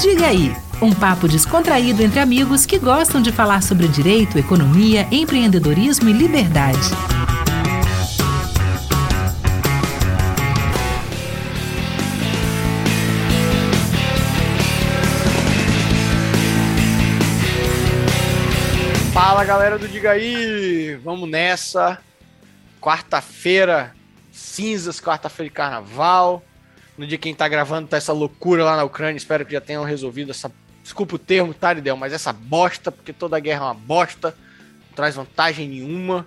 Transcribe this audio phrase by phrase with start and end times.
[0.00, 6.08] Diga aí, um papo descontraído entre amigos que gostam de falar sobre direito, economia, empreendedorismo
[6.08, 6.78] e liberdade.
[19.12, 21.98] Fala galera do Diga aí, vamos nessa.
[22.80, 23.96] Quarta-feira,
[24.30, 26.44] cinzas, quarta-feira de carnaval.
[26.98, 29.16] No dia que quem tá gravando tá essa loucura lá na Ucrânia.
[29.16, 30.50] Espero que já tenham resolvido essa.
[30.82, 31.96] Desculpa o termo, tá, Lidel?
[31.96, 34.36] Mas essa bosta, porque toda guerra é uma bosta.
[34.88, 36.26] Não traz vantagem nenhuma.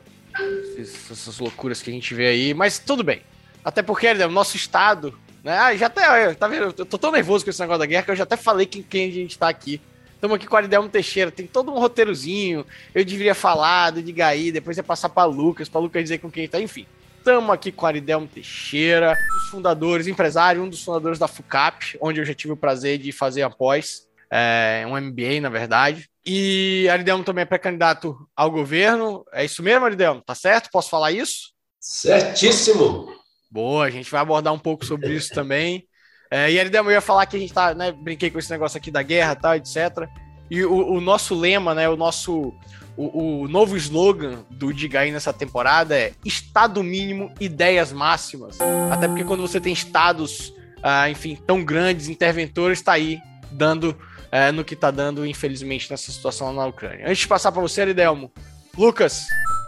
[0.78, 2.54] Essas loucuras que a gente vê aí.
[2.54, 3.22] Mas tudo bem.
[3.66, 5.14] Até porque, Lidel, nosso estado.
[5.44, 5.58] Né?
[5.58, 6.34] Ah, já até.
[6.36, 6.74] Tá vendo?
[6.78, 8.82] Eu tô tão nervoso com esse negócio da guerra que eu já até falei quem,
[8.82, 9.82] quem a gente tá aqui.
[10.22, 12.64] Estamos aqui com o Aridelmo Teixeira, tem todo um roteirozinho.
[12.94, 16.48] Eu deveria falar do Digaí, depois ia passar para Lucas, para Lucas dizer com quem
[16.48, 16.86] tá, enfim.
[17.22, 21.96] Estamos aqui com o Aridelmo Teixeira, um dos fundadores, empresário, um dos fundadores da FUCAP,
[22.02, 26.10] onde eu já tive o prazer de fazer após, é, um MBA, na verdade.
[26.26, 29.24] E Aridelmo também é pré-candidato ao governo.
[29.32, 30.24] É isso mesmo, Aridelmo?
[30.24, 30.72] Tá certo?
[30.72, 31.52] Posso falar isso?
[31.80, 33.14] Certíssimo.
[33.52, 35.88] Boa, a gente vai abordar um pouco sobre isso também.
[36.32, 38.80] É, e ele eu ia falar que a gente tá, né, brinquei com esse negócio
[38.80, 40.08] aqui da guerra tal, etc.
[40.50, 42.52] E o, o nosso lema, né, o nosso
[42.98, 48.58] o, o, novo slogan do Diga aí nessa temporada é Estado mínimo, ideias máximas.
[48.92, 50.54] Até porque quando você tem estados,
[50.84, 53.20] ah, enfim, tão grandes, interventores, está aí
[53.52, 53.96] dando
[54.32, 57.06] é, no que está dando, infelizmente, nessa situação na Ucrânia.
[57.06, 58.32] Antes de passar para você, Aridelmo,
[58.78, 59.26] Lucas,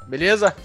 [0.08, 0.56] beleza?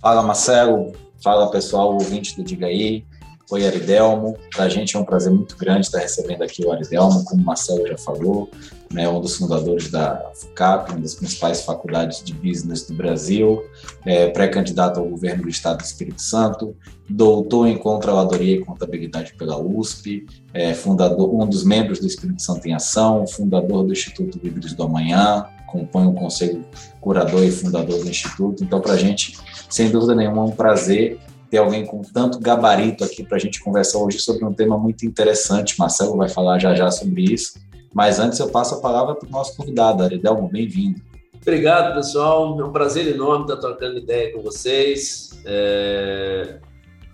[0.00, 0.92] Fala, Marcelo.
[1.22, 3.04] Fala, pessoal, ouvinte do Diga aí.
[3.50, 4.36] Oi, Aridelmo.
[4.54, 7.44] Para a gente é um prazer muito grande estar recebendo aqui o Aridelmo, como o
[7.44, 8.48] Marcelo já falou,
[8.90, 13.62] né, um dos fundadores da FUCAP, uma das principais faculdades de business do Brasil,
[14.06, 16.74] é, pré-candidato ao governo do Estado do Espírito Santo,
[17.08, 22.66] doutor em Controladoria e Contabilidade pela USP, é, fundador, um dos membros do Espírito Santo
[22.66, 26.64] em Ação, fundador do Instituto Líderes do Amanhã, compõe o conselho
[27.00, 28.62] curador e fundador do Instituto.
[28.62, 31.18] Então, para a gente, sem dúvida nenhuma, é um prazer
[31.52, 35.04] ter alguém com tanto gabarito aqui para a gente conversar hoje sobre um tema muito
[35.04, 35.78] interessante.
[35.78, 37.58] Marcelo vai falar já já sobre isso.
[37.92, 40.98] Mas antes eu passo a palavra para o nosso convidado, Aridelmo, bem-vindo.
[41.42, 42.58] Obrigado, pessoal.
[42.58, 45.42] É um prazer enorme estar trocando ideia com vocês.
[45.44, 46.56] É...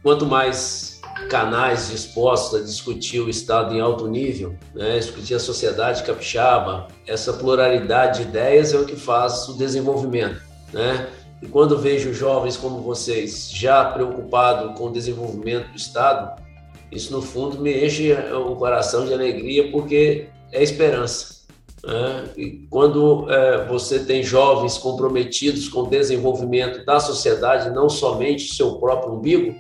[0.05, 5.01] Quanto mais canais dispostos a discutir o Estado em alto nível, né?
[5.01, 10.41] discutir a sociedade capixaba, essa pluralidade de ideias é o que faz o desenvolvimento.
[10.73, 11.09] Né?
[11.43, 16.43] E quando vejo jovens como vocês já preocupados com o desenvolvimento do Estado,
[16.91, 21.39] isso no fundo me enche o coração de alegria porque é esperança.
[21.85, 22.25] Né?
[22.37, 28.77] E quando é, você tem jovens comprometidos com o desenvolvimento da sociedade, não somente seu
[28.77, 29.55] próprio umbigo,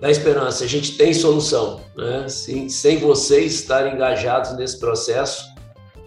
[0.00, 0.64] dá esperança.
[0.64, 1.80] A gente tem solução.
[1.96, 2.26] Né?
[2.28, 5.46] Sem, vocês estarem engajados nesse processo,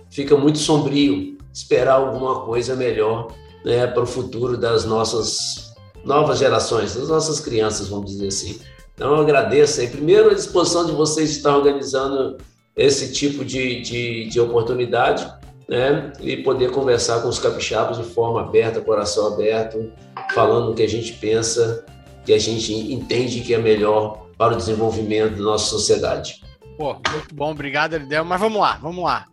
[0.10, 3.28] fica muito sombrio esperar alguma coisa melhor
[3.68, 8.60] né, para o futuro das nossas novas gerações, das nossas crianças, vamos dizer assim.
[8.96, 12.38] Então, eu agradeço aí, primeiro, a disposição de vocês estar organizando
[12.76, 15.30] esse tipo de, de, de oportunidade,
[15.68, 19.92] né, e poder conversar com os capixabas de forma aberta, coração aberto,
[20.34, 21.86] falando o que a gente pensa,
[22.26, 26.42] que a gente entende que é melhor para o desenvolvimento da nossa sociedade.
[26.78, 28.30] Pô, muito bom, obrigado, Aridelmo.
[28.30, 29.26] Mas vamos lá, vamos lá.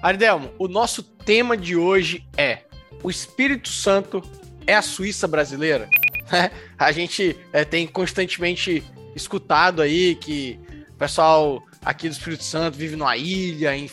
[0.00, 2.69] Aridelmo, o nosso tema de hoje é
[3.02, 4.22] o Espírito Santo
[4.66, 5.88] é a Suíça brasileira?
[6.78, 8.84] a gente é, tem constantemente
[9.14, 10.58] escutado aí que
[10.90, 13.90] o pessoal aqui do Espírito Santo vive numa ilha, em,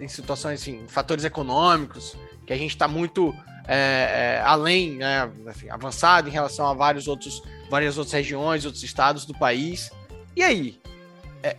[0.00, 2.16] em situações, assim, fatores econômicos,
[2.46, 3.34] que a gente está muito
[3.66, 8.82] é, é, além, né, assim, avançado em relação a vários outros, várias outras regiões, outros
[8.82, 9.90] estados do país.
[10.34, 10.80] E aí?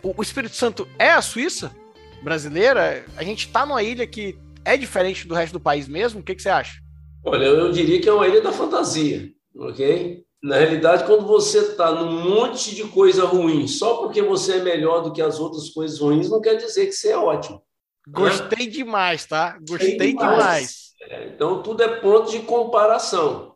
[0.02, 1.74] O Espírito Santo é a Suíça
[2.22, 3.04] brasileira?
[3.16, 6.20] A gente está numa ilha que é diferente do resto do país mesmo?
[6.20, 6.80] O que, que você acha?
[7.24, 10.24] Olha, eu diria que é uma ilha da fantasia, ok?
[10.42, 15.02] Na realidade, quando você está num monte de coisa ruim, só porque você é melhor
[15.02, 17.62] do que as outras coisas ruins, não quer dizer que você é ótimo.
[18.08, 18.72] Gostei né?
[18.72, 19.58] demais, tá?
[19.68, 20.38] Gostei demais.
[20.38, 20.90] demais.
[21.02, 23.54] É, então, tudo é ponto de comparação.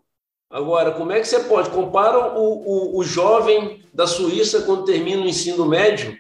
[0.51, 1.71] Agora, como é que você pode?
[1.71, 6.17] Compara o, o, o jovem da Suíça quando termina o ensino médio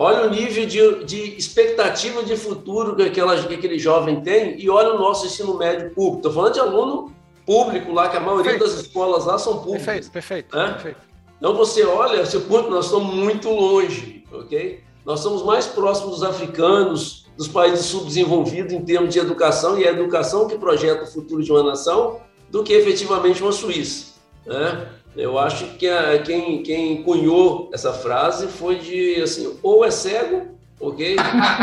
[0.00, 4.70] Olha o nível de, de expectativa de futuro que, aquela, que aquele jovem tem e
[4.70, 6.18] olha o nosso ensino médio público.
[6.18, 7.12] Estou falando de aluno
[7.44, 8.72] público lá, que a maioria perfeito.
[8.72, 9.82] das escolas lá são públicas.
[9.82, 10.70] Perfeito, perfeito, né?
[10.70, 10.98] perfeito.
[11.36, 14.84] Então você olha, você, ponto, nós estamos muito longe, ok?
[15.04, 19.88] Nós somos mais próximos dos africanos, dos países subdesenvolvidos em termos de educação, e é
[19.88, 24.14] a educação que projeta o futuro de uma nação, do que efetivamente uma Suíça.
[24.46, 24.88] Né?
[25.16, 30.58] Eu acho que a, quem, quem cunhou essa frase foi de assim, ou é cego
[30.80, 31.16] ok?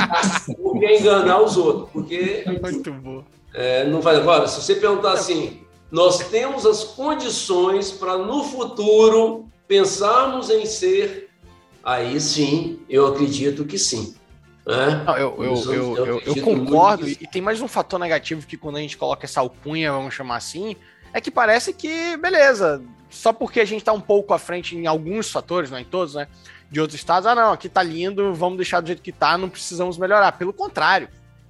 [0.62, 3.24] Porque enganar os outros, porque Muito bom.
[3.53, 4.19] é, não faz.
[4.19, 5.62] Agora, se você perguntar assim,
[5.92, 11.30] nós temos as condições para no futuro pensarmos em ser,
[11.83, 14.15] aí sim, eu acredito que sim.
[14.65, 15.03] Né?
[15.06, 18.77] Não, eu, eu, eu, eu, concordo, e e tem mais um fator negativo que quando
[18.77, 20.75] a gente coloca essa alcunha, vamos chamar assim,
[21.16, 24.86] é que parece que, beleza, só porque a gente tá um pouco à frente em
[24.86, 26.28] alguns fatores, não em todos, né?
[26.70, 29.48] De outros estados, ah, não, aqui tá lindo, vamos deixar do jeito que tá, não
[29.48, 30.34] precisamos melhorar.
[30.34, 31.08] Pelo contrário,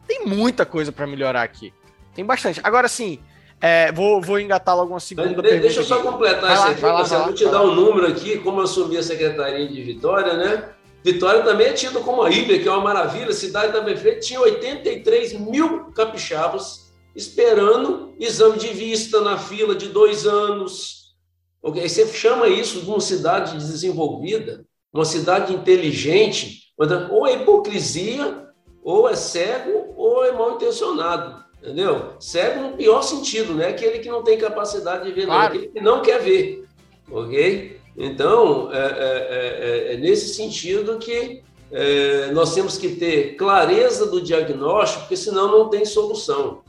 [0.08, 1.74] tem muita coisa para melhorar aqui.
[2.14, 2.62] Tem bastante.
[2.64, 3.18] Agora sim,
[3.60, 5.62] é, vou, vou engatar logo uma segunda de- pergunta.
[5.62, 6.04] deixa eu só aqui.
[6.04, 8.98] completar essa lá, vai lá, lá, Vou te dar um número aqui, como eu assumi
[8.98, 10.70] a secretaria de Vitória, né?
[11.04, 13.30] Vitória também é tida como a ilha, que é uma maravilha.
[13.30, 16.85] A cidade da Prefeita tinha 83 mil capixabas
[17.16, 21.16] esperando exame de vista na fila de dois anos.
[21.64, 21.82] Ok?
[21.82, 26.74] Aí Você chama isso de uma cidade desenvolvida, uma cidade inteligente,
[27.10, 28.46] ou é hipocrisia,
[28.84, 31.44] ou é cego, ou é mal intencionado.
[31.62, 32.14] Entendeu?
[32.20, 33.70] Cego no pior sentido, né?
[33.70, 35.46] Aquele que não tem capacidade de ver, não, Claro.
[35.56, 36.64] aquele que não quer ver.
[37.10, 37.80] Ok?
[37.98, 41.42] Então, é, é- é- é nesse sentido que
[41.72, 46.62] é, nós temos que ter clareza do diagnóstico, porque senão não tem solução.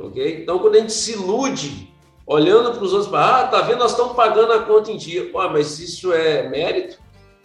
[0.00, 0.42] Ok?
[0.42, 1.92] Então, quando a gente se ilude,
[2.26, 5.30] olhando para os outros, ah, tá vendo, nós estamos pagando a conta em dia.
[5.30, 6.98] Pô, mas isso é mérito?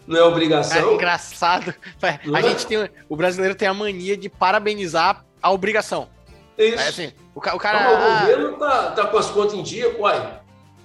[0.08, 0.94] Não é É obrigação?
[0.94, 1.74] engraçado.
[2.02, 2.44] É, Não A é?
[2.44, 2.90] gente tem.
[3.10, 6.08] O brasileiro tem a mania de parabenizar a obrigação.
[6.58, 6.80] Isso.
[6.80, 7.92] É assim, o, o cara.
[7.92, 10.40] o ah, governo tá, tá com as contas em dia, uai.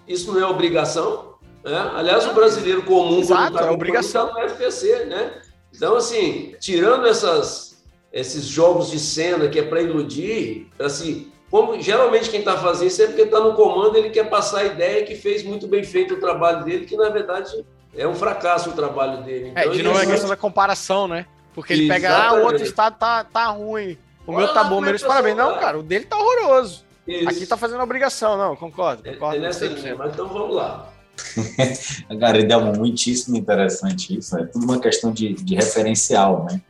[0.09, 1.31] Isso não é obrigação?
[1.65, 1.91] né?
[1.95, 4.29] Aliás, o brasileiro comum, Exato, tá é obrigação.
[4.29, 5.43] tá no FPC, né?
[5.75, 12.31] Então, assim, tirando essas, esses jogos de cena que é para iludir, assim, como geralmente
[12.31, 15.15] quem está fazendo isso é porque está no comando, ele quer passar a ideia que
[15.15, 17.65] fez muito bem feito o trabalho dele, que na verdade
[17.97, 19.53] é um fracasso o trabalho dele.
[19.55, 21.27] É, Então, de novo é questão da comparação, né?
[21.55, 22.45] Porque ele pega, ah, o Exatamente.
[22.47, 23.99] outro estado tá, tá ruim.
[24.27, 25.37] O Olha meu tá bom, é menos parabéns.
[25.37, 26.85] Não, cara, o dele tá horroroso.
[27.09, 27.29] Isso.
[27.29, 29.39] Aqui tá fazendo obrigação, não, concordo, É, concordo.
[29.39, 29.75] é nessa 100%.
[29.83, 30.89] linha, mas então vamos lá.
[32.21, 34.39] Cara, Delmo, muitíssimo interessante isso.
[34.39, 36.61] É tudo uma questão de, de referencial, né?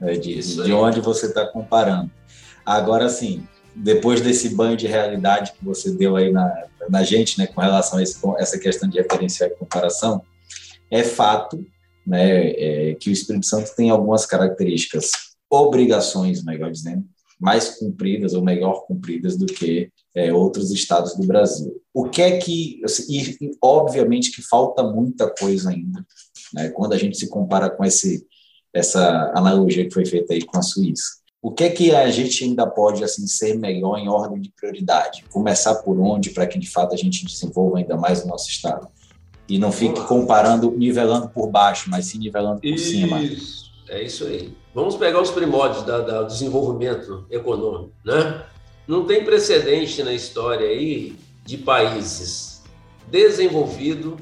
[0.00, 2.10] É, De, de onde você está comparando.
[2.64, 6.52] Agora, assim, depois desse banho de realidade que você deu aí na,
[6.88, 10.22] na gente, né, com relação a esse, essa questão de referencial e comparação,
[10.90, 11.64] é fato
[12.06, 15.12] né, é, que o Espírito Santo tem algumas características,
[15.48, 17.04] obrigações, melhor dizendo,
[17.38, 21.80] mais cumpridas ou melhor cumpridas do que é, outros estados do Brasil.
[21.94, 23.04] O que é que, assim,
[23.40, 26.04] e obviamente que falta muita coisa ainda,
[26.52, 28.26] né, quando a gente se compara com esse,
[28.74, 31.19] essa analogia que foi feita aí com a Suíça.
[31.42, 35.24] O que é que a gente ainda pode assim ser melhor em ordem de prioridade?
[35.30, 38.88] Começar por onde para que de fato a gente desenvolva ainda mais o nosso estado
[39.48, 43.20] e não fique comparando, nivelando por baixo, mas sim nivelando por cima.
[43.22, 44.54] Isso, é isso aí.
[44.74, 48.44] Vamos pegar os primórdios da, da- desenvolvimento econômico, né?
[48.86, 52.62] Não tem precedente na história aí de países
[53.10, 54.14] desenvolvidos,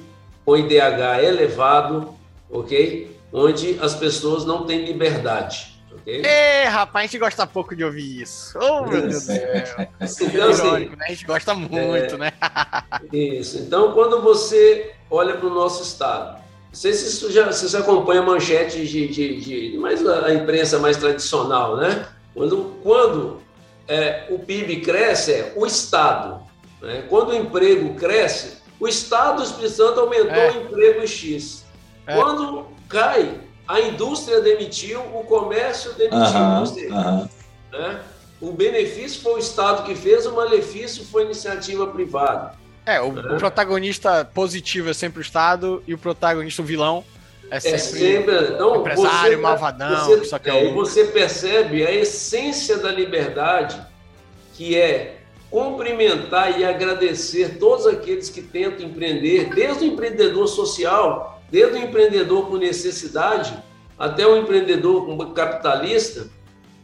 [0.45, 2.15] com IDH elevado,
[2.51, 3.15] ok?
[3.33, 5.68] Onde as pessoas não têm liberdade,
[6.07, 8.59] Ê, rapaz, a gente gosta pouco de ouvir isso.
[8.59, 9.49] Oh, meu Deus do céu.
[9.57, 11.05] Então, assim, Irônico, né?
[11.07, 12.33] A gente gosta muito, né?
[13.13, 13.59] Isso.
[13.59, 17.77] Então, quando você olha para o nosso estado, não sei se isso já, se você
[17.77, 22.07] acompanha manchetes de, de, de, de mais a imprensa mais tradicional, né?
[22.35, 23.41] Quando, quando
[23.89, 26.43] é, o PIB cresce, é o Estado.
[26.81, 27.05] Né?
[27.09, 30.51] Quando o emprego cresce, o Estado do Espírito Santo aumentou É.
[30.53, 31.65] o emprego X.
[32.07, 32.15] É.
[32.15, 36.67] Quando cai, a indústria demitiu, o comércio demitiu.
[36.67, 37.29] Seja,
[37.71, 38.01] né?
[38.41, 42.55] O benefício foi o Estado que fez, o malefício foi iniciativa privada.
[42.87, 47.05] É, o, o protagonista positivo é sempre o Estado e o protagonista, o vilão,
[47.51, 48.55] é sempre, É sempre.
[48.55, 52.79] Então, empresário, você- malvadão, você- que só quer é, o e você percebe a essência
[52.79, 53.79] da liberdade,
[54.55, 55.17] que é
[55.51, 62.49] cumprimentar e agradecer todos aqueles que tentam empreender, desde o empreendedor social, desde o empreendedor
[62.49, 63.57] com necessidade,
[63.99, 66.29] até o empreendedor como capitalista,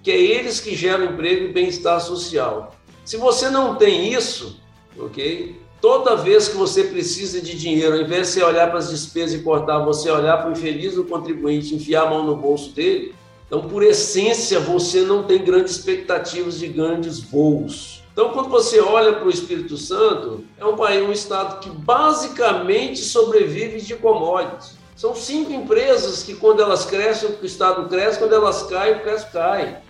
[0.02, 2.74] que é eles que geram emprego e bem-estar social.
[3.04, 4.60] Se você não tem isso,
[4.98, 5.60] ok?
[5.80, 9.38] Toda vez que você precisa de dinheiro, ao invés de você olhar para as despesas
[9.38, 13.14] e cortar, você olhar para o infeliz do contribuinte, enfiar a mão no bolso dele,
[13.46, 18.02] então, por essência, você não tem grandes expectativas de grandes voos.
[18.14, 23.00] Então, quando você olha para o Espírito Santo, é um país, um estado que basicamente
[23.00, 24.78] sobrevive de commodities.
[24.96, 29.26] São cinco empresas que, quando elas crescem, o estado cresce, quando elas caem, o preço
[29.30, 29.82] cai.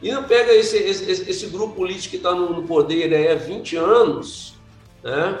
[0.00, 3.34] E não pega esse, esse, esse grupo político que está no, no poder aí há
[3.34, 4.54] 20 anos,
[5.02, 5.40] né?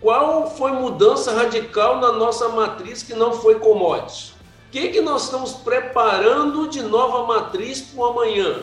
[0.00, 4.32] Qual foi mudança radical na nossa matriz que não foi commodities?
[4.72, 8.62] que, que nós estamos preparando de nova matriz para o amanhã?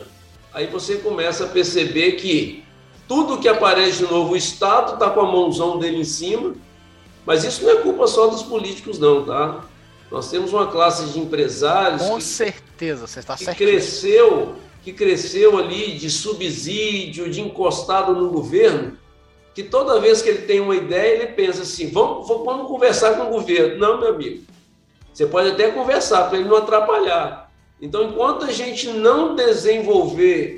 [0.52, 2.66] Aí você começa a perceber que
[3.10, 6.54] tudo que aparece de novo, o Estado está com a mãozão dele em cima,
[7.26, 9.66] mas isso não é culpa só dos políticos, não, tá?
[10.12, 12.04] Nós temos uma classe de empresários.
[12.04, 13.58] Com que, certeza, você está certo.
[13.58, 18.96] Que cresceu, que cresceu ali de subsídio, de encostado no governo,
[19.56, 23.24] que toda vez que ele tem uma ideia, ele pensa assim: vamos, vamos conversar com
[23.24, 23.80] o governo.
[23.80, 24.44] Não, meu amigo.
[25.12, 27.49] Você pode até conversar para ele não atrapalhar.
[27.82, 30.58] Então, enquanto a gente não desenvolver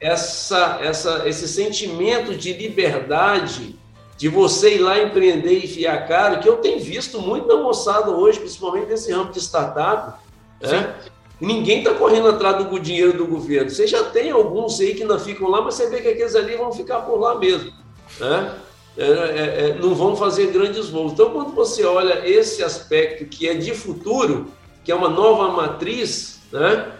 [0.00, 3.78] essa, essa, esse sentimento de liberdade,
[4.16, 7.56] de você ir lá empreender e enfiar a cara, que eu tenho visto muito na
[7.56, 10.18] moçada hoje, principalmente nesse ramo de startup,
[10.60, 10.94] né?
[11.40, 13.70] ninguém está correndo atrás do dinheiro do governo.
[13.70, 16.56] Você já tem alguns aí que não ficam lá, mas você vê que aqueles ali
[16.56, 17.72] vão ficar por lá mesmo.
[18.18, 18.54] Né?
[18.96, 21.12] É, é, é, não vão fazer grandes voos.
[21.12, 24.46] Então, quando você olha esse aspecto que é de futuro,
[24.82, 26.92] que é uma nova matriz né,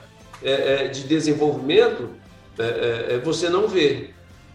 [0.42, 2.10] é, é, de desenvolvimento,
[2.58, 4.10] é, você não vê.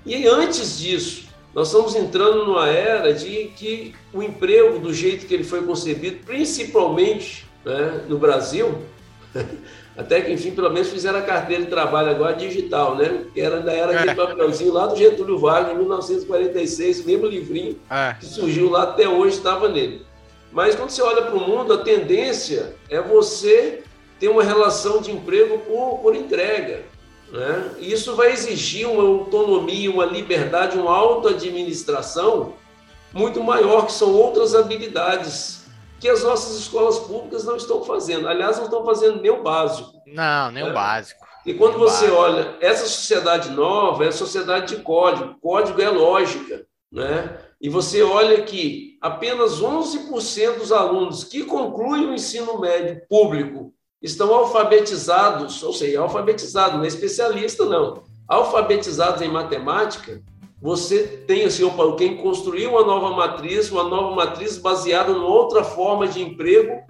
[0.06, 5.34] E antes disso, nós estamos entrando numa era de que o emprego, do jeito que
[5.34, 8.80] ele foi concebido, principalmente né, no Brasil,
[9.98, 13.26] até que, enfim, pelo menos fizeram a carteira de trabalho agora digital, né?
[13.34, 14.16] Que era, ainda era aquele é.
[14.16, 18.16] papelzinho lá do Getúlio Vargas, em 1946, o mesmo livrinho é.
[18.20, 20.06] que surgiu lá até hoje estava nele.
[20.52, 23.84] Mas quando você olha para o mundo, a tendência é você
[24.22, 26.86] ter uma relação de emprego por, por entrega.
[27.32, 27.72] Né?
[27.80, 32.54] Isso vai exigir uma autonomia, uma liberdade, uma autoadministração
[33.12, 35.66] muito maior, que são outras habilidades
[36.00, 38.28] que as nossas escolas públicas não estão fazendo.
[38.28, 39.92] Aliás, não estão fazendo nem o básico.
[40.06, 40.70] Não, nem né?
[40.70, 41.26] o básico.
[41.44, 42.22] E quando você básico.
[42.22, 45.36] olha, essa sociedade nova é a sociedade de código.
[45.42, 47.40] Código é lógica, né?
[47.60, 54.34] E você olha que apenas 11% dos alunos que concluem o ensino médio público estão
[54.34, 58.04] alfabetizados, ou seja, alfabetizados, não é especialista, não.
[58.28, 60.22] Alfabetizados em matemática,
[60.62, 66.08] você tem assim, quem construiu uma nova matriz, uma nova matriz baseada em outra forma
[66.08, 66.82] de emprego,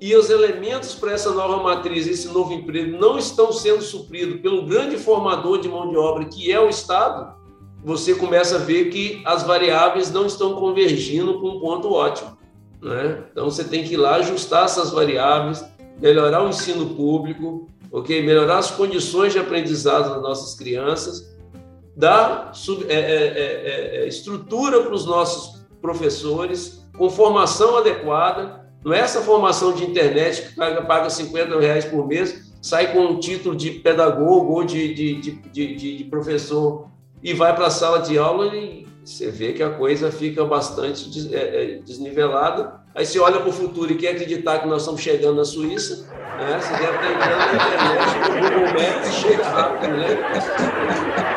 [0.00, 4.64] e os elementos para essa nova matriz, esse novo emprego, não estão sendo supridos pelo
[4.64, 7.36] grande formador de mão de obra, que é o Estado,
[7.84, 12.38] você começa a ver que as variáveis não estão convergindo para um ponto ótimo.
[12.80, 13.24] Né?
[13.32, 15.64] Então, você tem que ir lá ajustar essas variáveis,
[16.00, 18.24] melhorar o ensino público, ok?
[18.24, 21.36] Melhorar as condições de aprendizado das nossas crianças,
[21.96, 28.92] dar sub, é, é, é, é estrutura para os nossos professores, com formação adequada, não
[28.92, 33.20] é essa formação de internet que paga, paga 50 reais por mês, sai com um
[33.20, 35.32] título de pedagogo ou de, de, de,
[35.76, 36.88] de, de professor
[37.22, 41.08] e vai para a sala de aula e você vê que a coisa fica bastante
[41.84, 45.44] desnivelada Aí você olha para o futuro e quer acreditar que nós estamos chegando na
[45.44, 46.04] Suíça,
[46.36, 46.58] né?
[46.60, 50.06] Você deve estar entrando na internet, no Google Maps, chega rápido, né?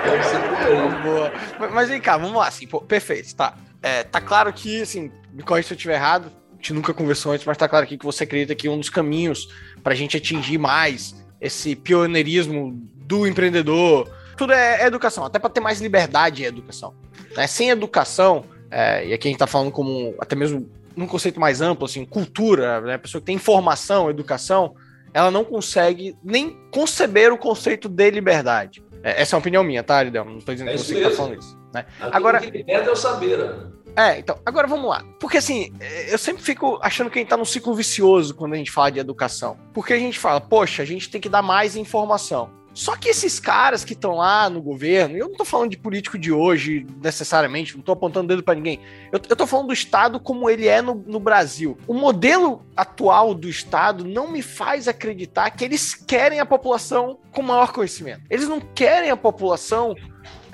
[0.03, 1.01] Deve ser por.
[1.03, 1.31] Boa.
[1.71, 3.55] Mas, vem cá, vamos lá, assim, pô, perfeito, tá.
[3.79, 7.31] É, tá claro que, assim, me corrija se eu estiver errado, a gente nunca conversou
[7.31, 9.47] antes, mas tá claro aqui que você acredita que um dos caminhos
[9.83, 12.71] para a gente atingir mais esse pioneirismo
[13.05, 16.95] do empreendedor, tudo é, é educação, até para ter mais liberdade em educação.
[17.35, 17.45] Né?
[17.45, 21.61] Sem educação, é, e aqui a gente está falando como até mesmo num conceito mais
[21.61, 22.97] amplo, assim, cultura, né?
[22.97, 24.75] Pessoa que tem informação, educação,
[25.13, 28.83] ela não consegue nem conceber o conceito de liberdade.
[29.03, 30.25] É, essa é uma opinião minha, tá, Aridel?
[30.25, 31.57] Não estou dizendo é que você está falando isso.
[31.73, 31.85] Né?
[31.99, 33.37] Agora, que liberta é o saber.
[33.37, 33.71] Né?
[33.95, 35.03] É, então, agora vamos lá.
[35.19, 35.73] Porque assim,
[36.09, 38.91] eu sempre fico achando que a gente tá num ciclo vicioso quando a gente fala
[38.91, 39.57] de educação.
[39.73, 42.49] Porque a gente fala, poxa, a gente tem que dar mais informação.
[42.73, 46.17] Só que esses caras que estão lá no governo, eu não estou falando de político
[46.17, 48.79] de hoje necessariamente, não estou apontando dedo para ninguém.
[49.11, 51.77] Eu, estou falando do Estado como ele é no, no Brasil.
[51.85, 57.41] O modelo atual do Estado não me faz acreditar que eles querem a população com
[57.41, 58.21] maior conhecimento.
[58.29, 59.93] Eles não querem a população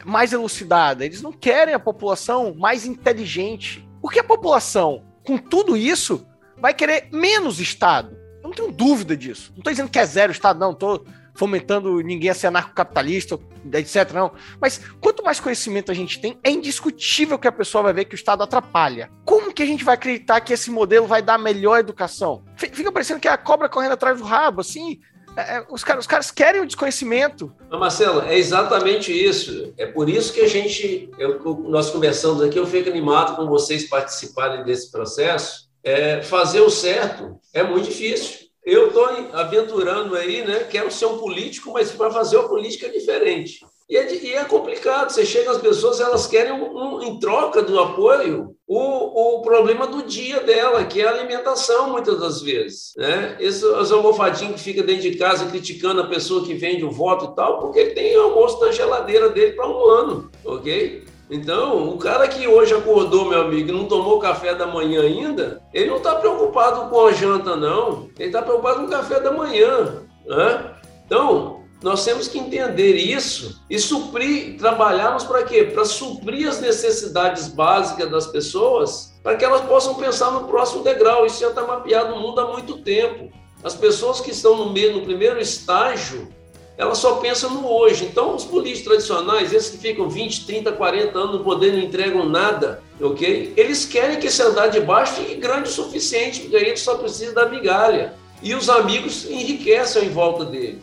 [0.03, 3.88] mais elucidada, eles não querem a população mais inteligente.
[4.01, 6.25] Porque a população, com tudo isso,
[6.57, 8.17] vai querer menos Estado.
[8.41, 9.51] Eu não tenho dúvida disso.
[9.51, 10.71] Não estou dizendo que é zero Estado, não.
[10.71, 11.05] Estou
[11.38, 13.39] fomentando ninguém a ser anarcocapitalista,
[13.72, 14.12] etc.
[14.12, 14.32] Não.
[14.60, 18.15] Mas quanto mais conhecimento a gente tem, é indiscutível que a pessoa vai ver que
[18.15, 19.12] o Estado atrapalha.
[19.24, 22.44] Como que a gente vai acreditar que esse modelo vai dar melhor educação?
[22.58, 25.00] Fica parecendo que é a cobra correndo atrás do rabo, assim.
[25.38, 27.53] É, é, os, caras, os caras querem o desconhecimento.
[27.70, 29.75] Marcelo, é exatamente isso.
[29.77, 31.39] É por isso que a gente, eu,
[31.70, 35.67] nós conversamos aqui, eu fico animado com vocês participarem desse processo.
[35.84, 40.65] É, fazer o certo é muito difícil eu estou aventurando aí, né?
[40.69, 43.65] Quero ser um político, mas para fazer uma política diferente.
[43.89, 45.09] E é, e é, complicado.
[45.09, 49.88] Você chega às pessoas, elas querem, um, um, em troca do apoio, o, o problema
[49.88, 52.91] do dia dela, que é a alimentação, muitas das vezes.
[52.97, 53.38] Né?
[53.39, 53.89] Esse, os
[54.38, 57.79] que fica dentro de casa criticando a pessoa que vende o voto e tal, porque
[57.79, 61.05] ele tem almoço na geladeira dele para um ano, ok?
[61.29, 65.62] Então, o cara que hoje acordou, meu amigo, e não tomou café da manhã ainda,
[65.74, 68.10] ele não está preocupado com a janta, não.
[68.17, 70.03] Ele está preocupado com o café da manhã.
[70.25, 70.72] Né?
[71.05, 75.65] Então, nós temos que entender isso e suprir, trabalharmos para quê?
[75.65, 81.25] Para suprir as necessidades básicas das pessoas, para que elas possam pensar no próximo degrau.
[81.25, 83.29] Isso já está mapeado no mundo há muito tempo.
[83.63, 86.29] As pessoas que estão no meio, no primeiro estágio,
[86.77, 88.05] elas só pensam no hoje.
[88.05, 92.29] Então, os políticos tradicionais, esses que ficam 20, 30, 40 anos no poder não entregam
[92.29, 93.53] nada, ok?
[93.57, 96.96] Eles querem que esse andar de baixo fique grande o suficiente, porque aí eles só
[96.96, 98.13] precisam da migalha.
[98.43, 100.79] E os amigos enriquecem em volta dele.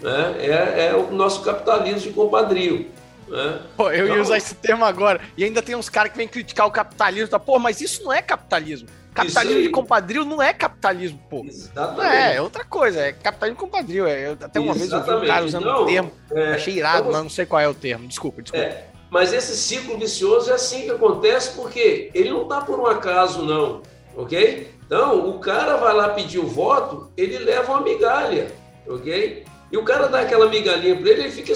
[0.00, 0.34] Né?
[0.38, 2.86] É, é, o nosso capitalismo de compadrio.
[3.26, 3.60] Né?
[3.76, 5.20] Pô, eu então, ia usar esse termo agora.
[5.36, 7.28] E ainda tem uns caras que vêm criticar o capitalismo.
[7.28, 7.38] Tá?
[7.40, 8.88] Pô, mas isso não é capitalismo.
[9.14, 11.44] Capitalismo de compadrio não é capitalismo, pô.
[11.44, 12.16] Exatamente.
[12.16, 13.00] É, é outra coisa.
[13.00, 14.06] É capitalismo de compadrio.
[14.06, 14.78] É, até uma Exatamente.
[14.78, 16.12] vez eu vi um cara usando o um termo.
[16.32, 18.08] É, achei irado, então, mas não sei qual é o termo.
[18.08, 18.64] Desculpa, desculpa.
[18.64, 22.86] É, mas esse ciclo vicioso é assim que acontece, porque ele não tá por um
[22.86, 23.82] acaso, não.
[24.16, 24.70] Ok?
[24.86, 28.50] Então, o cara vai lá pedir o voto, ele leva uma migalha.
[28.86, 29.44] Ok?
[29.70, 31.52] E o cara dá aquela migalhinha para ele, ele fica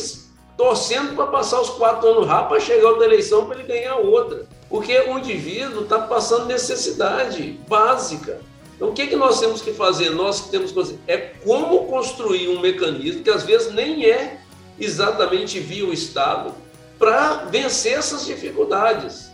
[0.56, 4.46] torcendo para passar os quatro anos rápido para chegar outra eleição para ele ganhar outra.
[4.76, 8.42] Porque o indivíduo está passando necessidade básica.
[8.74, 10.10] Então, o que, é que nós temos que fazer?
[10.10, 14.38] Nós que temos que fazer é como construir um mecanismo que às vezes nem é
[14.78, 16.52] exatamente via o Estado
[16.98, 19.30] para vencer essas dificuldades.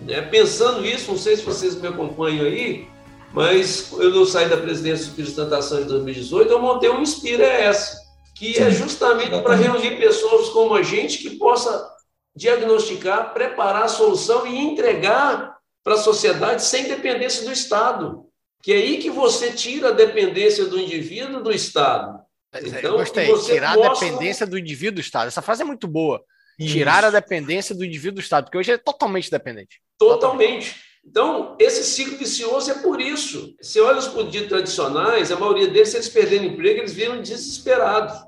[0.00, 0.22] Né?
[0.22, 2.88] Pensando isso, não sei se vocês me acompanham aí,
[3.34, 7.02] mas eu não saí da presidência do Espírito Santo Ação em 2018, eu montei um
[7.02, 7.98] Inspira S
[8.34, 11.95] que é justamente para reunir pessoas como a gente que possa
[12.36, 18.26] diagnosticar, preparar a solução e entregar para a sociedade sem dependência do Estado.
[18.62, 22.20] Que é aí que você tira a dependência do indivíduo do Estado.
[22.54, 25.28] Então, Eu gostei, tirar a dependência do indivíduo do Estado.
[25.28, 26.22] Essa frase é muito boa.
[26.58, 26.72] Isso.
[26.72, 29.80] Tirar a dependência do indivíduo do Estado, porque hoje é totalmente dependente.
[29.98, 30.76] Totalmente.
[31.04, 33.54] Então, esse ciclo vicioso é por isso.
[33.60, 38.18] Você olha os políticos tradicionais, a maioria deles, se eles perderem emprego, eles viram desesperados.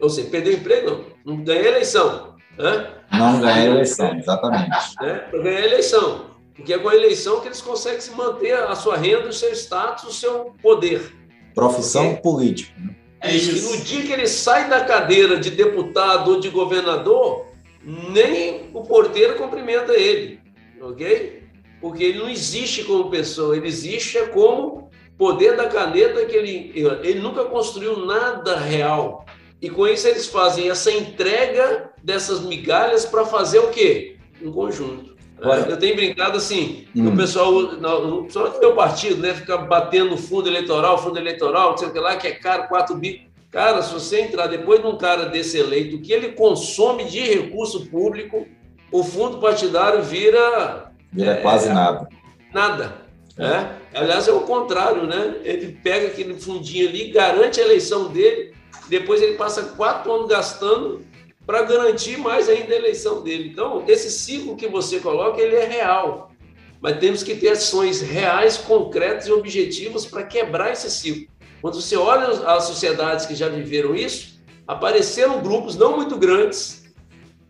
[0.00, 0.90] Ou seja, perder emprego,
[1.24, 2.29] não, não ganha eleição.
[2.60, 2.90] Né?
[3.12, 4.70] Não ganha eleição, exatamente.
[5.00, 5.14] Né?
[5.30, 6.30] Para ganhar eleição.
[6.54, 9.52] Porque é com a eleição que eles conseguem se manter a sua renda, o seu
[9.52, 11.12] status, o seu poder.
[11.54, 12.72] Profissão política.
[12.78, 12.94] Né?
[13.22, 13.74] É isso.
[13.74, 17.46] E no dia que ele sai da cadeira de deputado ou de governador,
[17.82, 20.40] nem o porteiro cumprimenta ele.
[20.80, 21.40] Ok?
[21.80, 26.72] porque ele não existe como pessoa, ele existe é como poder da caneta que ele,
[27.02, 29.24] ele nunca construiu nada real.
[29.60, 34.16] E com isso eles fazem essa entrega dessas migalhas para fazer o quê?
[34.42, 35.10] Um conjunto.
[35.68, 37.08] Eu tenho brincado assim, hum.
[37.08, 37.50] o pessoal,
[38.28, 41.98] só do meu partido, né, fica batendo fundo eleitoral, fundo eleitoral, não sei o que
[41.98, 43.26] lá, que é caro, 4 bi.
[43.50, 47.20] Cara, se você entrar depois de um cara desse eleito, o que ele consome de
[47.20, 48.46] recurso público,
[48.92, 52.08] o fundo partidário vira Vira é, quase nada.
[52.52, 52.94] Nada.
[53.36, 53.98] É.
[53.98, 55.36] Aliás, é o contrário, né?
[55.42, 58.54] Ele pega aquele fundinho ali, garante a eleição dele,
[58.88, 61.04] depois ele passa quatro anos gastando
[61.50, 63.48] para garantir mais ainda a eleição dele.
[63.48, 66.30] Então, esse ciclo que você coloca, ele é real.
[66.80, 71.26] Mas temos que ter ações reais, concretas e objetivas para quebrar esse ciclo.
[71.60, 76.84] Quando você olha as sociedades que já viveram isso, apareceram grupos não muito grandes,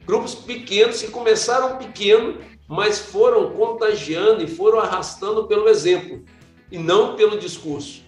[0.06, 6.24] grupos pequenos que começaram pequeno mas foram contagiando e foram arrastando pelo exemplo
[6.70, 8.02] e não pelo discurso.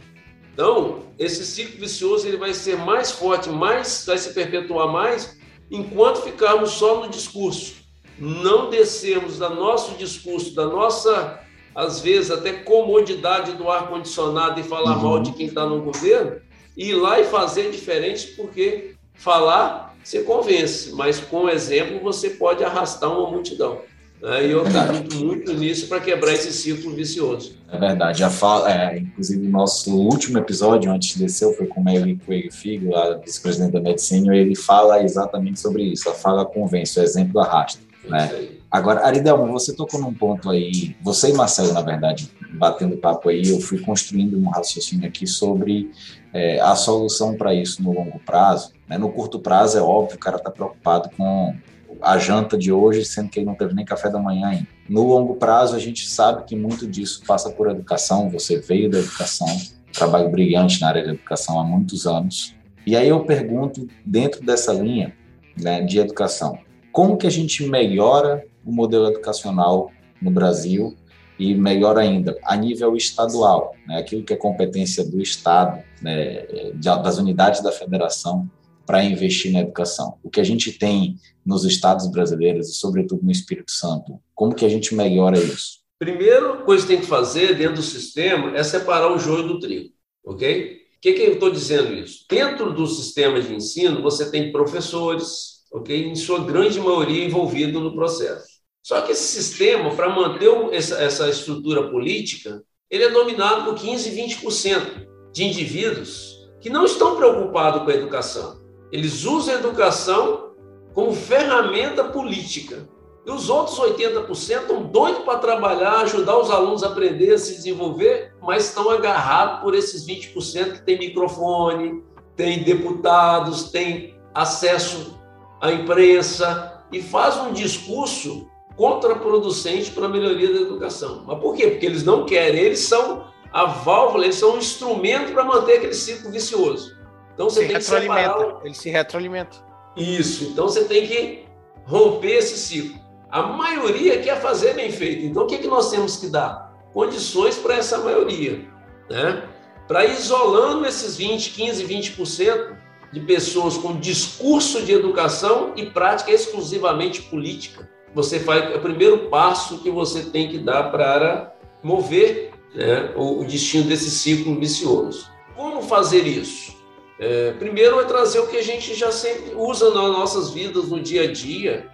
[0.54, 5.41] Então, esse ciclo vicioso ele vai ser mais forte, mais vai se perpetuar mais
[5.72, 7.76] enquanto ficarmos só no discurso.
[8.18, 11.40] Não descermos da nosso discurso, da nossa,
[11.74, 15.02] às vezes, até comodidade do ar-condicionado e falar uhum.
[15.02, 16.40] mal de quem está no governo,
[16.76, 22.62] e ir lá e fazer diferente, porque falar você convence, mas com exemplo você pode
[22.64, 23.80] arrastar uma multidão.
[24.22, 24.46] Né?
[24.46, 27.56] E eu acredito muito nisso para quebrar esse ciclo vicioso.
[27.70, 28.20] É verdade.
[28.20, 32.16] Já fala, é, inclusive, o nosso último episódio, antes de descer, foi com o Melvin
[32.16, 36.08] Coelho Figo, a vice-presidente da Medicina, ele fala exatamente sobre isso.
[36.08, 37.80] A fala convence, o exemplo arrasta.
[38.08, 38.48] Né?
[38.70, 43.48] Agora, Aridelma, você tocou num ponto aí, você e Marcelo, na verdade, batendo papo aí,
[43.48, 45.90] eu fui construindo um raciocínio aqui sobre
[46.32, 48.72] é, a solução para isso no longo prazo.
[48.88, 48.96] Né?
[48.96, 51.54] No curto prazo, é óbvio, o cara está preocupado com
[52.02, 54.68] a janta de hoje, sendo que ele não teve nem café da manhã ainda.
[54.88, 58.28] No longo prazo, a gente sabe que muito disso passa por educação.
[58.30, 59.48] Você veio da educação,
[59.92, 62.54] trabalho brilhante na área da educação há muitos anos.
[62.86, 65.14] E aí eu pergunto, dentro dessa linha
[65.56, 66.58] né, de educação,
[66.90, 70.96] como que a gente melhora o modelo educacional no Brasil
[71.38, 77.18] e melhor ainda, a nível estadual, né, aquilo que é competência do Estado, né, das
[77.18, 78.48] unidades da federação,
[78.86, 80.18] para investir na educação.
[80.22, 84.64] O que a gente tem nos estados brasileiros e, sobretudo, no Espírito Santo, como que
[84.64, 85.82] a gente melhora isso?
[85.98, 89.90] Primeiro coisa que tem que fazer dentro do sistema é separar o joio do trigo,
[90.24, 90.82] ok?
[90.96, 92.24] O que, que eu estou dizendo isso?
[92.28, 96.06] Dentro do sistema de ensino, você tem professores, ok?
[96.06, 98.46] Em sua grande maioria envolvido no processo.
[98.82, 104.10] Só que esse sistema, para manter essa, essa estrutura política, ele é dominado por 15,
[104.10, 108.61] 20% de indivíduos que não estão preocupados com a educação.
[108.92, 110.52] Eles usam a educação
[110.92, 112.86] como ferramenta política.
[113.24, 117.54] E os outros 80% estão doidos para trabalhar, ajudar os alunos a aprender, a se
[117.54, 122.02] desenvolver, mas estão agarrados por esses 20% que tem microfone,
[122.36, 125.18] tem deputados, tem acesso
[125.60, 131.24] à imprensa e faz um discurso contraproducente para a melhoria da educação.
[131.26, 131.68] Mas por quê?
[131.68, 135.94] Porque eles não querem, eles são a válvula, eles são um instrumento para manter aquele
[135.94, 137.01] ciclo vicioso.
[137.34, 138.60] Então você se tem que separar.
[138.64, 139.56] Ele se retroalimenta.
[139.96, 140.44] Isso.
[140.44, 141.44] Então você tem que
[141.84, 143.00] romper esse ciclo.
[143.30, 145.24] A maioria quer fazer bem feito.
[145.24, 146.72] Então o que, é que nós temos que dar?
[146.92, 148.66] Condições para essa maioria.
[149.08, 149.48] Né?
[149.88, 152.76] Para isolando esses 20, 15, 20%
[153.12, 157.88] de pessoas com discurso de educação e prática exclusivamente política.
[158.14, 163.44] Você faz é o primeiro passo que você tem que dar para mover né, o
[163.44, 165.30] destino desse ciclo vicioso.
[165.54, 166.81] Como fazer isso?
[167.24, 170.98] É, primeiro é trazer o que a gente já sempre usa nas nossas vidas no
[170.98, 171.88] dia a dia,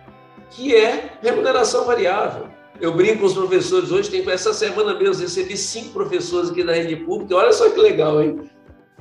[0.48, 2.48] que é remuneração variável.
[2.80, 6.72] Eu brinco com os professores hoje, tem, essa semana mesmo recebi cinco professores aqui da
[6.72, 8.40] rede pública, olha só que legal, hein?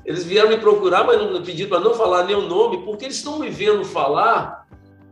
[0.03, 3.15] Eles vieram me procurar, mas não pediram para não falar nem o nome, porque eles
[3.15, 4.67] estão me vendo falar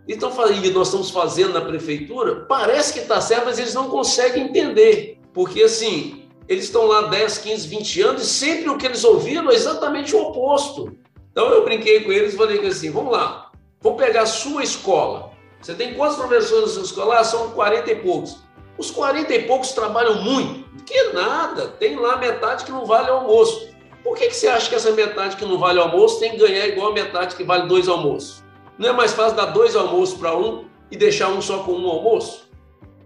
[0.06, 3.88] e, estão, e nós estamos fazendo na prefeitura, parece que está certo, mas eles não
[3.88, 5.17] conseguem entender.
[5.34, 9.49] Porque, assim, eles estão lá 10, 15, 20 anos e sempre o que eles ouviram
[9.49, 11.05] é exatamente o oposto.
[11.36, 15.32] Então eu brinquei com eles e falei assim: vamos lá, vou pegar a sua escola.
[15.62, 17.19] Você tem quantos professores na sua escola?
[17.19, 18.38] Ah, são 40 e poucos.
[18.78, 20.63] Os 40 e poucos trabalham muito.
[20.86, 23.67] Que nada, tem lá metade que não vale almoço.
[24.02, 26.67] Por que, que você acha que essa metade que não vale almoço tem que ganhar
[26.67, 28.41] igual a metade que vale dois almoços?
[28.78, 31.89] Não é mais fácil dar dois almoços para um e deixar um só com um
[31.89, 32.50] almoço?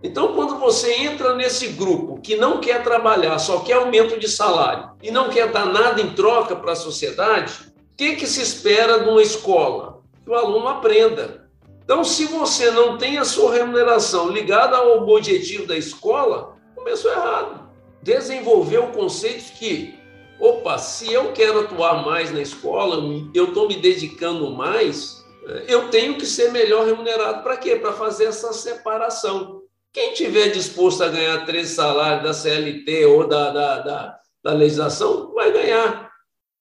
[0.04, 4.92] Então, quando você entra nesse grupo que não quer trabalhar, só quer aumento de salário
[5.02, 7.69] e não quer dar nada em troca para a sociedade,
[8.00, 10.02] que, que se espera de uma escola?
[10.24, 11.50] Que o aluno aprenda.
[11.84, 17.70] Então, se você não tem a sua remuneração ligada ao objetivo da escola, começou errado.
[18.02, 20.00] Desenvolver o conceito que,
[20.40, 25.22] opa, se eu quero atuar mais na escola, eu estou me dedicando mais,
[25.68, 27.44] eu tenho que ser melhor remunerado.
[27.44, 27.76] Para quê?
[27.76, 29.62] Para fazer essa separação.
[29.92, 35.34] Quem tiver disposto a ganhar três salários da CLT ou da, da, da, da legislação,
[35.34, 36.10] vai ganhar.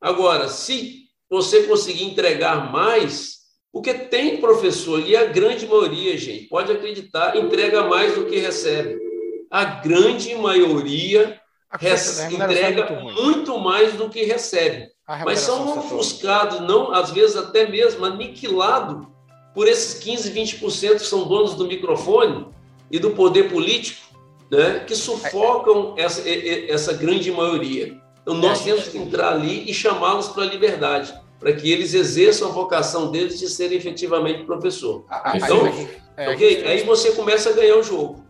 [0.01, 0.98] Agora, se
[1.31, 3.39] você conseguir entregar mais,
[3.73, 8.99] porque tem professor, e a grande maioria, gente, pode acreditar, entrega mais do que recebe.
[9.51, 11.41] A grande maioria
[12.31, 14.89] entrega é muito, muito, mais do que recebe.
[15.25, 19.07] Mas são ofuscados, não, às vezes até mesmo aniquilados
[19.55, 22.47] por esses 15, 20% que são donos do microfone
[22.91, 24.07] e do poder político,
[24.51, 28.01] né, que sufocam essa, essa grande maioria.
[28.29, 32.49] Então, nós temos que entrar ali e chamá-los para a liberdade, para que eles exerçam
[32.49, 35.07] a vocação deles de serem efetivamente professor.
[35.35, 35.67] Então,
[36.15, 36.57] é, okay?
[36.57, 36.67] gente...
[36.67, 38.23] aí você começa a ganhar o jogo.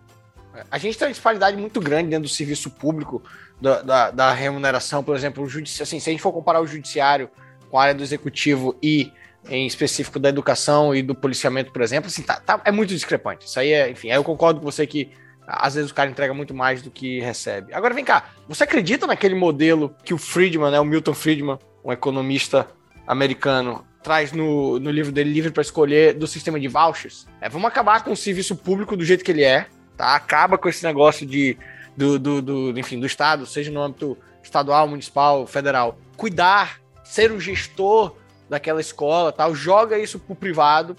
[0.71, 3.23] A gente tem uma disparidade muito grande dentro do serviço público,
[3.61, 5.83] da, da, da remuneração, por exemplo, o judici...
[5.83, 7.29] assim, se a gente for comparar o judiciário
[7.69, 9.11] com a área do executivo e
[9.49, 13.47] em específico da educação e do policiamento, por exemplo, assim, tá, tá, é muito discrepante.
[13.47, 15.11] Isso aí é, enfim, aí eu concordo com você que
[15.49, 17.73] às vezes o cara entrega muito mais do que recebe.
[17.73, 21.91] Agora vem cá, você acredita naquele modelo que o Friedman, né, o Milton Friedman, um
[21.91, 22.69] economista
[23.07, 27.27] americano, traz no, no livro dele Livre para Escolher do sistema de vouchers?
[27.41, 30.15] É, vamos acabar com o serviço público do jeito que ele é, tá?
[30.15, 31.57] Acaba com esse negócio de
[31.97, 35.99] do, do, do enfim, do estado, seja no âmbito estadual, municipal, federal.
[36.17, 38.15] Cuidar, ser o gestor
[38.49, 40.97] daquela escola, tal, joga isso pro privado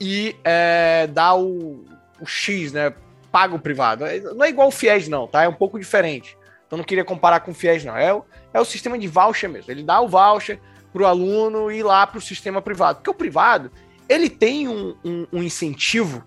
[0.00, 1.84] e é, dá o,
[2.20, 2.92] o X, né?
[3.30, 4.04] Paga o privado.
[4.04, 5.42] É, não é igual o FIES, não, tá?
[5.42, 6.36] É um pouco diferente.
[6.66, 7.96] Então não queria comparar com o FIES, não.
[7.96, 9.70] É o, é o sistema de voucher mesmo.
[9.70, 10.60] Ele dá o voucher
[10.92, 12.96] para o aluno ir lá para o sistema privado.
[12.96, 13.70] Porque o privado,
[14.08, 16.24] ele tem um, um, um incentivo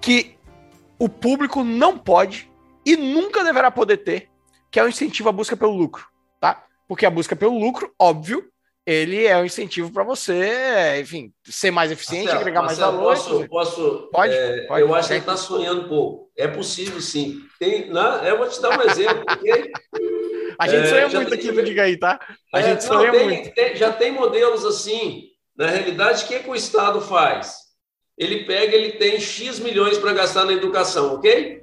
[0.00, 0.36] que
[0.98, 2.50] o público não pode
[2.84, 4.28] e nunca deverá poder ter,
[4.70, 6.06] que é o incentivo à busca pelo lucro,
[6.40, 6.64] tá?
[6.88, 8.51] Porque a busca pelo lucro, óbvio,
[8.86, 13.46] ele é um incentivo para você, enfim, ser mais eficiente, Marcelo, agregar Marcelo, mais valor.
[13.48, 16.30] Posso, posso pode, é, pode, Eu acho que está sonhando um pouco.
[16.36, 17.40] É possível, sim.
[17.58, 19.24] Tem, na, eu vou te dar um exemplo.
[19.26, 19.70] Porque,
[20.58, 22.20] A gente É, sonha muito tem- aqui Diga aí, tá?
[22.54, 23.54] A é, gente não, sonha tem- muito.
[23.54, 25.24] tem- já tem modelos assim.
[25.56, 27.56] Na realidade, o que, que o Estado faz?
[28.16, 31.62] Ele pega, ele tem X milhões para gastar na educação, ok?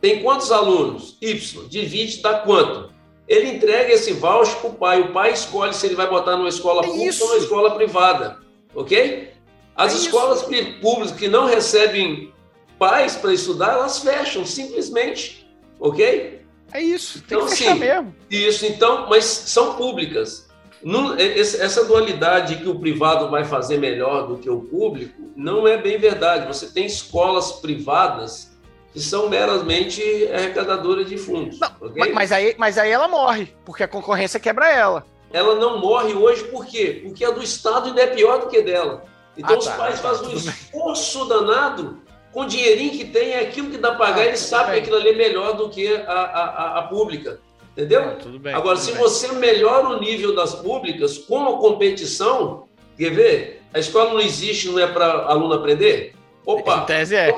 [0.00, 1.16] Tem quantos alunos?
[1.20, 1.68] Y.
[1.68, 2.89] Divide, dá quanto?
[3.30, 5.00] Ele entrega esse voucher para o pai.
[5.02, 7.22] O pai escolhe se ele vai botar numa escola É pública isso.
[7.22, 8.38] ou numa escola privada,
[8.74, 9.30] ok?
[9.76, 10.06] As É isso.
[10.06, 12.34] escolas pri- públicas que não recebem
[12.76, 16.40] pais para estudar, elas fecham, simplesmente, ok?
[16.72, 18.14] É isso, tem Então, que fechar assim, mesmo.
[18.28, 20.48] Isso, então, mas são públicas.
[20.82, 25.68] Não- esse- essa dualidade que o privado vai fazer melhor do que o público não
[25.68, 26.48] é bem verdade.
[26.48, 28.49] Você tem escolas privadas
[28.92, 31.58] que são meramente arrecadadoras de fundos.
[31.60, 32.12] Não, ok?
[32.12, 35.06] Mas, aí, mas aí ela morre, porque a concorrência quebra ela.
[35.32, 37.00] Ela não morre hoje por quê?
[37.04, 39.04] Porque a do Estado ainda é pior do que dela.
[39.36, 40.50] Então Ah, os tá, pais tá, fazem um tudo bem.
[40.50, 42.00] esforço danado
[42.32, 44.80] com o dinheirinho que tem, é aquilo que dá para pagar, Ah, eles sabem que
[44.80, 47.40] aquilo ali é melhor do que a, a, a- pública.
[47.72, 48.00] Entendeu?
[48.02, 48.52] Ah, tudo bem.
[48.54, 49.00] Agora, tudo se bem.
[49.00, 52.64] você melhora o nível das públicas com a competição,
[52.98, 53.62] quer ver?
[53.72, 56.12] A escola não existe, não é para aluno aprender?
[56.46, 57.32] Em Opa, tese é.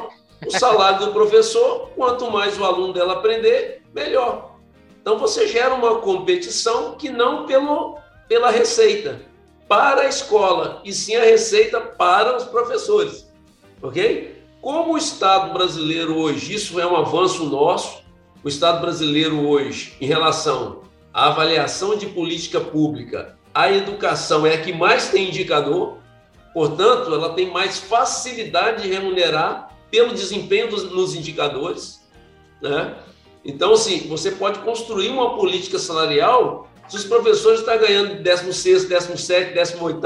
[0.46, 4.56] O salário do professor, quanto mais o aluno dela aprender, melhor.
[5.00, 9.20] Então você gera uma competição que não pelo, pela receita
[9.68, 13.26] para a escola, e sim a receita para os professores.
[13.80, 14.42] Ok?
[14.60, 18.02] Como o Estado brasileiro hoje, isso é um avanço nosso,
[18.44, 24.60] o Estado brasileiro hoje, em relação à avaliação de política pública, a educação é a
[24.60, 25.98] que mais tem indicador,
[26.54, 32.00] portanto, ela tem mais facilidade de remunerar pelo desempenho dos, nos indicadores,
[32.62, 32.96] né?
[33.44, 39.52] Então, assim, você pode construir uma política salarial se os professores estão ganhando 16, 17,
[39.52, 40.00] 18,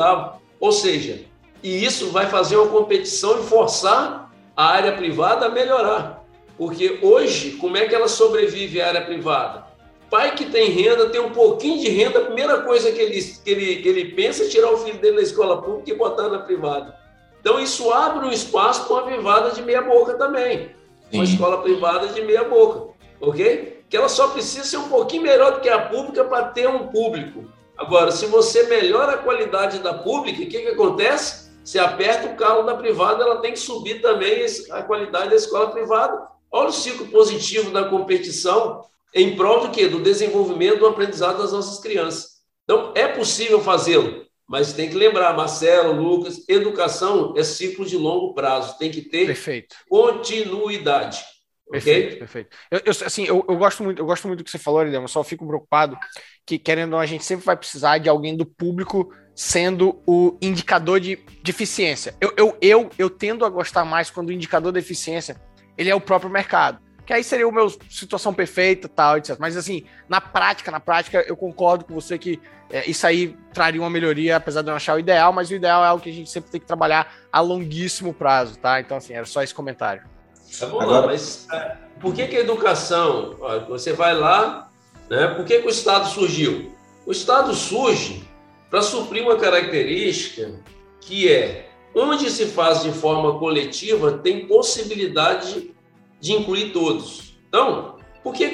[0.59, 1.25] ou seja,
[1.63, 6.25] e isso vai fazer uma competição e forçar a área privada a melhorar.
[6.59, 9.67] Porque hoje, como é que ela sobrevive a área privada?
[10.11, 13.51] Pai que tem renda, tem um pouquinho de renda, a primeira coisa que ele, que
[13.51, 16.39] ele, que ele pensa é tirar o filho dele da escola pública e botar na
[16.39, 17.06] privada.
[17.47, 20.75] Então, isso abre um espaço para uma privada de meia boca também.
[21.13, 21.33] Uma Sim.
[21.35, 23.85] escola privada de meia boca, ok?
[23.89, 26.89] Que ela só precisa ser um pouquinho melhor do que a pública para ter um
[26.89, 27.45] público.
[27.79, 31.53] Agora, se você melhora a qualidade da pública, o que, que acontece?
[31.63, 35.71] Você aperta o calo da privada, ela tem que subir também a qualidade da escola
[35.71, 36.27] privada.
[36.51, 39.87] Olha o ciclo positivo da competição em prol do quê?
[39.87, 42.41] Do desenvolvimento do aprendizado das nossas crianças.
[42.65, 48.35] Então, é possível fazê-lo, mas tem que lembrar, Marcelo, Lucas, educação é ciclo de longo
[48.35, 49.77] prazo, tem que ter Perfeito.
[49.89, 51.25] continuidade.
[51.69, 52.19] Perfeito, Ok?
[52.19, 52.57] perfeito.
[52.71, 55.09] Eu, eu, assim, eu, eu gosto muito, eu gosto muito do que você falou, Aridema,
[55.09, 55.99] só fico preocupado
[56.47, 60.39] que, querendo ou não, a gente sempre vai precisar de alguém do público sendo o
[60.41, 62.15] indicador de, de eficiência.
[62.21, 65.37] Eu, eu, eu, eu tendo a gostar mais quando o indicador de eficiência
[65.77, 66.81] ele é o próprio mercado.
[67.07, 69.37] Que aí seria o meu situação perfeita, tal, etc.
[69.39, 73.81] Mas assim, na prática, na prática, eu concordo com você que é, isso aí traria
[73.81, 76.11] uma melhoria, apesar de eu não achar o ideal, mas o ideal é algo que
[76.11, 78.81] a gente sempre tem que trabalhar a longuíssimo prazo, tá?
[78.81, 80.03] Então, assim, era só esse comentário.
[80.59, 84.69] Tá bom, Agora- mas é, por que, que a educação, ó, você vai lá,
[85.09, 85.29] né?
[85.29, 86.73] Por que, que o Estado surgiu?
[87.07, 88.29] O Estado surge
[88.69, 90.53] para suprir uma característica
[91.01, 95.75] que é onde se faz de forma coletiva tem possibilidade
[96.21, 97.37] de incluir todos.
[97.49, 98.45] Então, por que,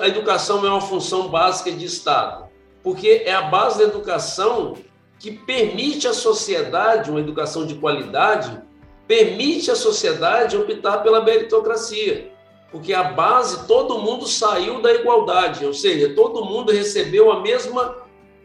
[0.00, 2.48] a educação é uma função básica de Estado?
[2.82, 4.76] Porque é a base da educação
[5.18, 8.62] que permite à sociedade, uma educação de qualidade,
[9.06, 12.30] permite à sociedade optar pela meritocracia,
[12.70, 17.96] porque a base todo mundo saiu da igualdade, ou seja, todo mundo recebeu a mesma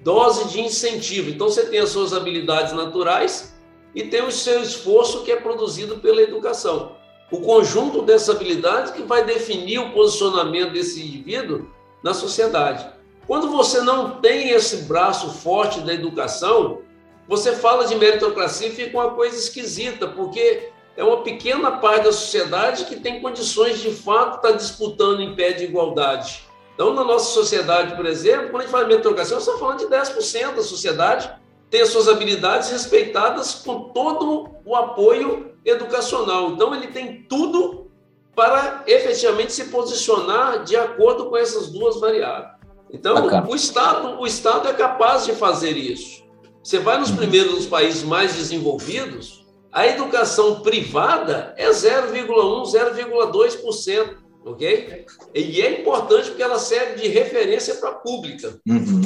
[0.01, 1.29] dose de incentivo.
[1.29, 3.53] Então você tem as suas habilidades naturais
[3.93, 6.95] e tem o seu esforço que é produzido pela educação.
[7.31, 11.67] O conjunto dessas habilidades que vai definir o posicionamento desse indivíduo
[12.03, 12.85] na sociedade.
[13.25, 16.81] Quando você não tem esse braço forte da educação,
[17.27, 22.11] você fala de meritocracia e fica uma coisa esquisita, porque é uma pequena parte da
[22.11, 26.43] sociedade que tem condições de fato estar disputando em pé de igualdade.
[26.75, 29.79] Então, na nossa sociedade, por exemplo, quando a gente fala de meritocracia, nós estamos falando
[29.79, 31.31] de 10% da sociedade
[31.73, 36.51] tem as suas habilidades respeitadas com todo o apoio educacional.
[36.51, 37.89] Então, ele tem tudo
[38.35, 42.59] para efetivamente se posicionar de acordo com essas duas variáveis.
[42.91, 43.49] Então, Bacana.
[43.49, 46.23] o Estado, o Estado é capaz de fazer isso.
[46.63, 55.07] Você vai nos primeiros dos países mais desenvolvidos, a educação privada é 0,1, 0,2%, ok?
[55.33, 59.01] E é importante porque ela serve de referência para a pública, Uhum.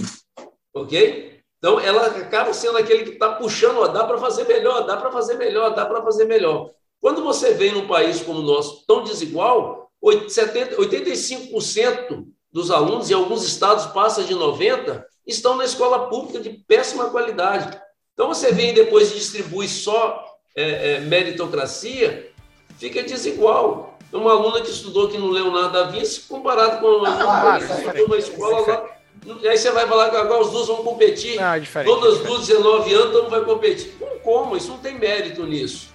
[0.75, 1.36] ok?
[1.57, 5.11] Então, ela acaba sendo aquele que está puxando, ó, dá para fazer melhor, dá para
[5.11, 6.69] fazer melhor, dá para fazer melhor.
[7.01, 9.91] Quando você vem num país como o nosso, tão desigual,
[10.27, 16.49] 70, 85% dos alunos, em alguns estados passa de 90%, estão na escola pública de
[16.49, 17.79] péssima qualidade.
[18.13, 20.23] Então, você vem depois e distribui só
[20.55, 22.31] é, é, meritocracia,
[22.77, 23.97] fica desigual.
[24.11, 27.59] Uma aluna que estudou aqui no Leonardo da Vinci, comparado com uma, ah,
[28.05, 28.96] uma escola lá.
[29.25, 31.35] E aí você vai falar que agora os duas vão competir.
[31.35, 33.93] Não, é Todas as duas, 19 anos, então vai competir.
[33.99, 35.89] Não como, isso não tem mérito nisso.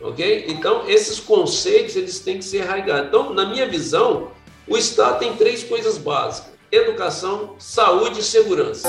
[0.00, 0.46] Ok?
[0.48, 3.08] Então, esses conceitos eles têm que ser arraigados.
[3.08, 4.30] Então, na minha visão,
[4.66, 8.88] o Estado tem três coisas básicas: educação, saúde e segurança.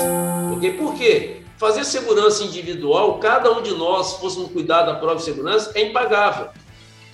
[0.56, 0.72] Ok?
[0.74, 1.42] Por quê?
[1.56, 6.48] Fazer segurança individual, cada um de nós, se fôssemos cuidar da própria segurança, é impagável.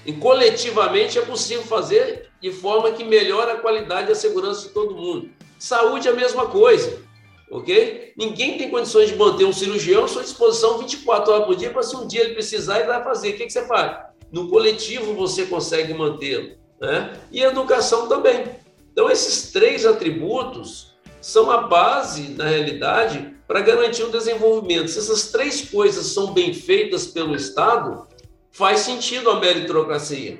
[0.05, 4.75] E coletivamente é possível fazer de forma que melhore a qualidade e a segurança de
[4.75, 5.31] todo mundo.
[5.59, 7.03] Saúde é a mesma coisa,
[7.51, 8.13] ok?
[8.17, 11.83] Ninguém tem condições de manter um cirurgião à sua disposição 24 horas por dia para
[11.83, 13.31] se um dia ele precisar, ele vai fazer.
[13.31, 14.07] O que, que você faz?
[14.31, 17.19] No coletivo você consegue mantê-lo, né?
[17.31, 18.45] E educação também.
[18.93, 24.89] Então, esses três atributos são a base, na realidade, para garantir o desenvolvimento.
[24.89, 28.07] Se essas três coisas são bem feitas pelo Estado,
[28.51, 30.39] faz sentido a meritocracia,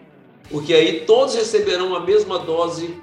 [0.51, 2.99] porque aí todos receberão a mesma dose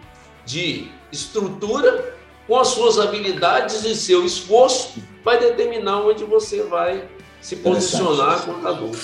[0.45, 2.13] de estrutura
[2.47, 7.07] com as suas habilidades e seu esforço vai determinar onde você vai
[7.39, 8.99] se posicionar como adulto.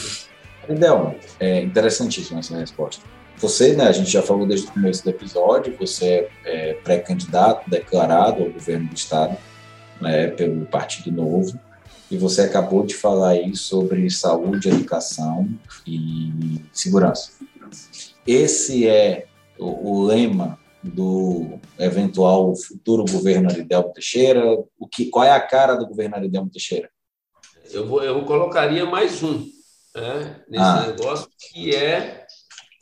[0.68, 3.04] Então, é interessantíssima essa resposta.
[3.38, 8.44] Você, né, a gente já falou desde o começo do episódio, você é pré-candidato declarado
[8.44, 9.38] ao governo do Estado
[10.02, 11.58] né, pelo Partido Novo.
[12.12, 15.48] E você acabou de falar aí sobre saúde, educação
[15.86, 17.32] e segurança.
[18.26, 24.44] Esse é o, o lema do eventual futuro governo Aridelmo Teixeira?
[24.78, 26.90] O que, qual é a cara do governo Aridelmo Teixeira?
[27.72, 29.46] Eu, vou, eu colocaria mais um
[29.96, 30.88] né, nesse ah.
[30.88, 32.26] negócio, que é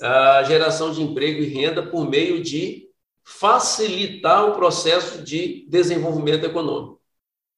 [0.01, 2.87] a geração de emprego e renda por meio de
[3.25, 6.97] facilitar o processo de desenvolvimento econômico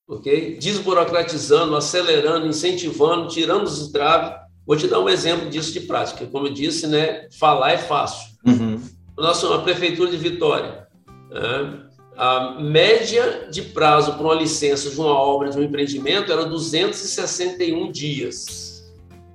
[0.10, 0.58] ok?
[0.58, 4.39] Desburocratizando, acelerando, incentivando, tirando os entraves.
[4.65, 6.25] Vou te dar um exemplo disso de prática.
[6.25, 8.28] Como eu disse, né, falar é fácil.
[8.45, 8.79] Uhum.
[9.19, 10.88] Nossa, a prefeitura de Vitória,
[11.29, 11.84] né,
[12.15, 17.91] a média de prazo para uma licença de uma obra, de um empreendimento, era 261
[17.91, 18.89] dias.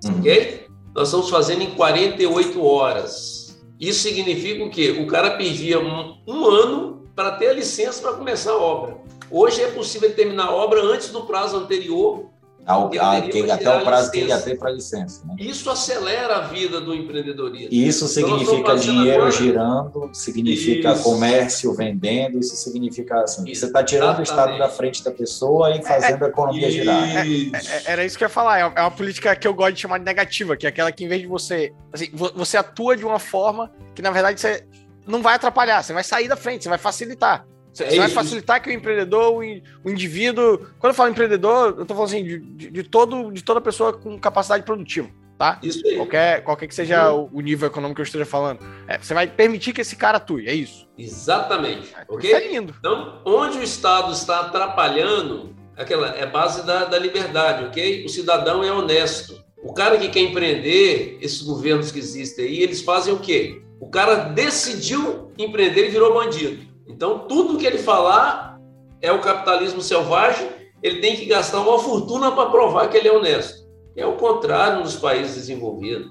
[0.04, 0.20] Uhum.
[0.20, 0.66] Ok?
[0.94, 3.62] Nós estamos fazendo em 48 horas.
[3.78, 4.90] Isso significa o quê?
[4.90, 8.96] O cara pedia um, um ano para ter a licença para começar a obra.
[9.30, 12.30] Hoje é possível terminar a obra antes do prazo anterior.
[12.66, 15.22] Ao, a, que, até o prazo que ele ia ter para licença.
[15.26, 15.36] Né?
[15.38, 17.68] Isso acelera a vida do empreendedorismo.
[17.70, 19.30] Isso então, significa dinheiro agora...
[19.30, 21.02] girando, significa isso.
[21.02, 23.60] comércio vendendo, isso significa assim, isso.
[23.60, 24.30] você está tirando Exatamente.
[24.30, 26.78] o Estado da frente da pessoa e fazendo é, a economia isso.
[26.78, 27.04] girar.
[27.04, 29.82] É, é, era isso que eu ia falar, é uma política que eu gosto de
[29.82, 31.72] chamar de negativa, que é aquela que em vez de você.
[31.92, 34.66] Assim, você atua de uma forma que, na verdade, você
[35.06, 37.46] não vai atrapalhar, você vai sair da frente, você vai facilitar.
[37.74, 39.42] Você é vai facilitar que o empreendedor,
[39.84, 40.58] o indivíduo.
[40.78, 44.16] Quando eu falo empreendedor, eu estou falando assim, de, de, todo, de toda pessoa com
[44.16, 45.58] capacidade produtiva, tá?
[45.60, 45.96] Isso aí.
[45.96, 47.28] Qualquer, qualquer que seja uhum.
[47.32, 48.60] o, nível econômico que eu esteja falando.
[48.86, 50.86] É, você vai permitir que esse cara atue, é isso.
[50.96, 51.92] Exatamente.
[51.98, 52.30] É, ok?
[52.30, 52.74] Isso é lindo.
[52.78, 58.04] Então, onde o Estado está atrapalhando, aquela é base da, da liberdade, ok?
[58.04, 59.42] O cidadão é honesto.
[59.64, 63.62] O cara que quer empreender, esses governos que existem aí, eles fazem o quê?
[63.80, 66.73] O cara decidiu empreender e virou bandido.
[66.86, 68.58] Então, tudo que ele falar
[69.00, 70.48] é o capitalismo selvagem,
[70.82, 73.64] ele tem que gastar uma fortuna para provar que ele é honesto.
[73.96, 76.10] É o contrário nos países desenvolvidos.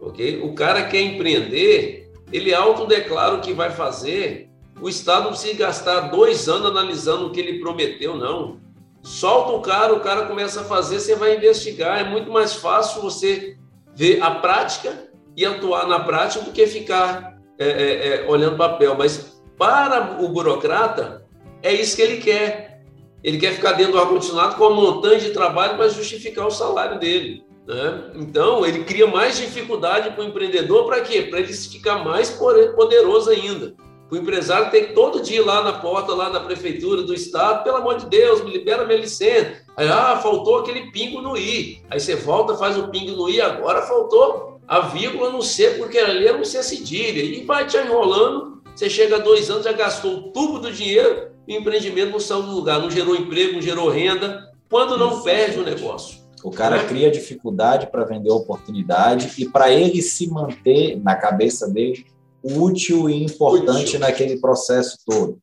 [0.00, 0.42] ok?
[0.42, 4.48] O cara quer empreender, ele autodeclara o que vai fazer.
[4.80, 8.60] O Estado não precisa gastar dois anos analisando o que ele prometeu, não.
[9.02, 12.00] Solta o cara, o cara começa a fazer, você vai investigar.
[12.00, 13.56] É muito mais fácil você
[13.94, 18.96] ver a prática e atuar na prática do que ficar é, é, é, olhando papel.
[18.96, 21.26] Mas para o burocrata,
[21.62, 22.82] é isso que ele quer.
[23.22, 27.00] Ele quer ficar dentro do ar-condicionado com uma montanha de trabalho para justificar o salário
[27.00, 27.44] dele.
[27.66, 28.12] Né?
[28.14, 31.22] Então, ele cria mais dificuldade para o empreendedor, para quê?
[31.22, 33.74] Para ele ficar mais poderoso ainda.
[34.10, 37.62] O empresário tem que todo dia ir lá na porta, lá da prefeitura, do estado,
[37.62, 39.58] pelo amor de Deus, me libera minha licença.
[39.76, 41.82] Aí, ah, faltou aquele pingo no i.
[41.90, 45.98] Aí você volta, faz o pingo no i, agora faltou a vírgula no C, porque
[45.98, 47.22] ali era um C cedilha.
[47.22, 51.32] E vai te enrolando você chega a dois anos, já gastou o tubo do dinheiro
[51.48, 55.14] e o empreendimento não saiu do lugar, não gerou emprego, não gerou renda, quando não
[55.14, 55.24] Isso.
[55.24, 56.20] perde o negócio.
[56.44, 56.86] O cara é.
[56.86, 62.06] cria dificuldade para vender oportunidade e para ele se manter na cabeça dele
[62.40, 63.98] útil e importante útil.
[63.98, 65.40] naquele processo todo.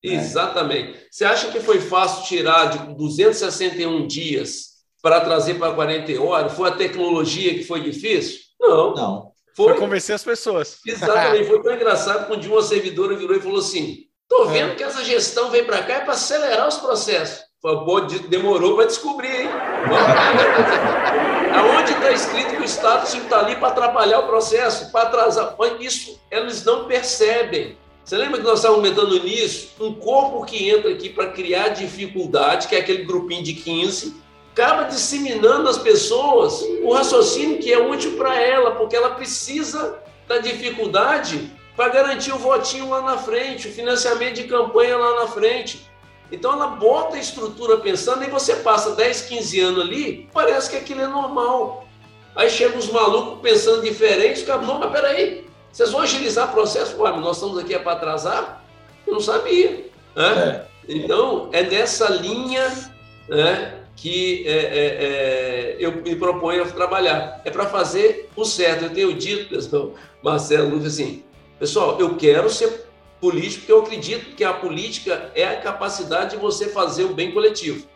[0.00, 1.00] Exatamente.
[1.10, 6.52] Você acha que foi fácil tirar de 261 dias para trazer para 40 horas?
[6.52, 8.38] Foi a tecnologia que foi difícil?
[8.60, 8.94] Não.
[8.94, 9.27] Não.
[9.58, 10.78] Foi, foi convencer as pessoas.
[10.86, 11.46] Exatamente.
[11.50, 14.74] Foi tão engraçado quando uma servidora virou e falou assim: estou vendo é.
[14.76, 17.40] que essa gestão veio para cá é para acelerar os processos.
[17.60, 19.48] Pô, demorou para descobrir, hein?
[21.52, 25.56] Aonde está escrito que o Estado está ali para atrapalhar o processo, para atrasar?
[25.80, 27.76] Isso eles não percebem.
[28.04, 29.70] Você lembra que nós estávamos comentando nisso?
[29.80, 34.22] Um corpo que entra aqui para criar dificuldade, que é aquele grupinho de 15,
[34.60, 40.38] acaba disseminando as pessoas o raciocínio que é útil para ela, porque ela precisa da
[40.38, 45.88] dificuldade para garantir o votinho lá na frente, o financiamento de campanha lá na frente.
[46.32, 50.76] Então ela bota a estrutura pensando, e você passa 10, 15 anos ali, parece que
[50.76, 51.86] aquilo é normal.
[52.34, 57.00] Aí chegam os malucos pensando diferente, os não, mas peraí, vocês vão agilizar o processo?
[57.00, 58.64] Ué, nós estamos aqui é para atrasar?
[59.06, 59.86] Eu não sabia.
[60.16, 60.26] Né?
[60.26, 60.68] É.
[60.88, 62.90] Então, é nessa linha
[63.28, 67.40] né, que é, é, é eu me proponho a trabalhar.
[67.44, 68.84] É para fazer o certo.
[68.84, 71.24] Eu tenho dito, pessoal, Marcelo assim,
[71.58, 72.86] pessoal, eu quero ser
[73.20, 77.32] político, porque eu acredito que a política é a capacidade de você fazer o bem
[77.32, 77.86] coletivo,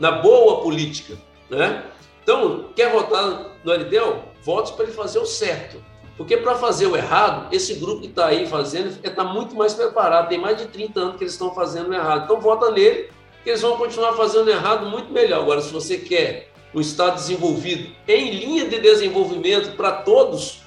[0.00, 1.16] na boa política,
[1.48, 1.84] né?
[2.22, 4.24] Então, quer votar no Aridel?
[4.42, 5.82] Vote para ele fazer o certo.
[6.16, 10.28] Porque para fazer o errado, esse grupo que está aí fazendo está muito mais preparado.
[10.28, 12.24] Tem mais de 30 anos que eles estão fazendo o errado.
[12.24, 13.08] Então, vota nele,
[13.42, 15.40] que eles vão continuar fazendo errado muito melhor.
[15.40, 20.62] Agora, se você quer um Estado desenvolvido, em linha de desenvolvimento para todos,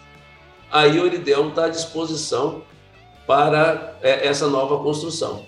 [0.72, 2.62] aí o Aridel está à disposição
[3.26, 5.44] para é, essa nova construção.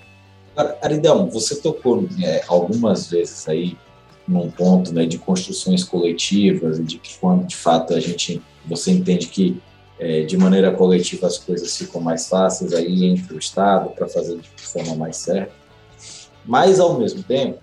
[0.82, 3.78] Aridão, você tocou é, algumas vezes aí
[4.28, 9.28] num ponto né, de construções coletivas de que quando de fato a gente você entende
[9.28, 9.62] que
[10.00, 14.38] é, de maneira coletiva as coisas ficam mais fáceis aí entre o Estado para fazer
[14.38, 15.52] de forma mais certa.
[16.48, 17.60] Mas ao mesmo tempo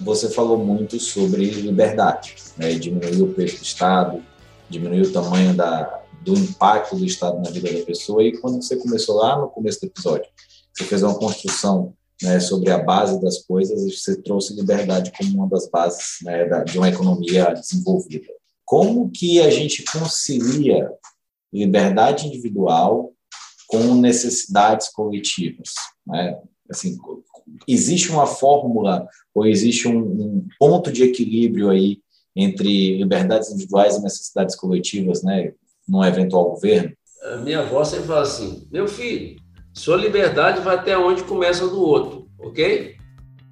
[0.00, 4.22] você falou muito sobre liberdade, né, diminuir o peso do Estado,
[4.68, 8.22] diminuir o tamanho da, do impacto do Estado na vida da pessoa.
[8.22, 10.26] E quando você começou lá no começo do episódio,
[10.72, 15.34] você fez uma construção né, sobre a base das coisas e você trouxe liberdade como
[15.34, 18.26] uma das bases né, da, de uma economia desenvolvida.
[18.64, 20.90] Como que a gente concilia
[21.52, 23.12] liberdade individual
[23.68, 25.70] com necessidades coletivas?
[26.06, 26.38] Né?
[26.70, 26.96] Assim,
[27.66, 31.98] existe uma fórmula ou existe um, um ponto de equilíbrio aí
[32.36, 35.52] entre liberdades individuais e necessidades coletivas, né?
[35.88, 36.92] num eventual governo?
[37.22, 39.36] A minha avó sempre fala assim: meu filho,
[39.72, 42.96] sua liberdade vai até onde começa do outro, ok?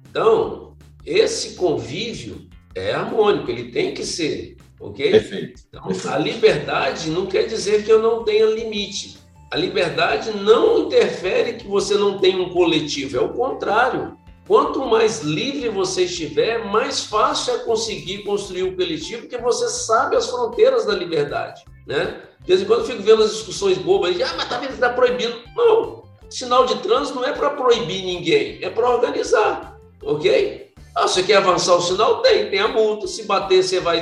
[0.09, 0.75] Então,
[1.05, 5.11] esse convívio é harmônico, ele tem que ser, ok?
[5.11, 5.61] Perfeito.
[5.67, 6.15] Então, Perfeito.
[6.15, 9.17] a liberdade não quer dizer que eu não tenha limite.
[9.53, 14.17] A liberdade não interfere que você não tenha um coletivo, é o contrário.
[14.47, 20.15] Quanto mais livre você estiver, mais fácil é conseguir construir o coletivo, porque você sabe
[20.15, 21.63] as fronteiras da liberdade.
[21.85, 22.19] Né?
[22.39, 25.39] De vez em quando eu fico vendo as discussões bobas, ah, mas tá está proibido.
[25.55, 26.01] Não,
[26.31, 30.73] sinal de trânsito não é para proibir ninguém, é para organizar, ok?
[30.95, 32.23] Ah, você quer avançar o sinal?
[32.23, 33.99] Tem, tem a multa, se bater você vai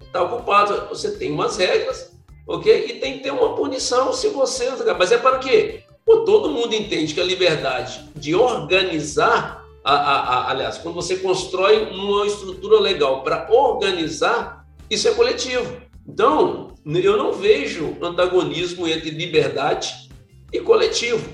[0.00, 2.17] estar tá ocupado, você tem umas regras,
[2.48, 2.86] ok?
[2.88, 4.70] E tem que ter uma punição se você...
[4.98, 5.82] Mas é para quê?
[6.04, 11.18] Pô, todo mundo entende que a liberdade de organizar, a, a, a, aliás, quando você
[11.18, 15.76] constrói uma estrutura legal para organizar, isso é coletivo.
[16.08, 20.08] Então, eu não vejo antagonismo entre liberdade
[20.50, 21.28] e coletivo.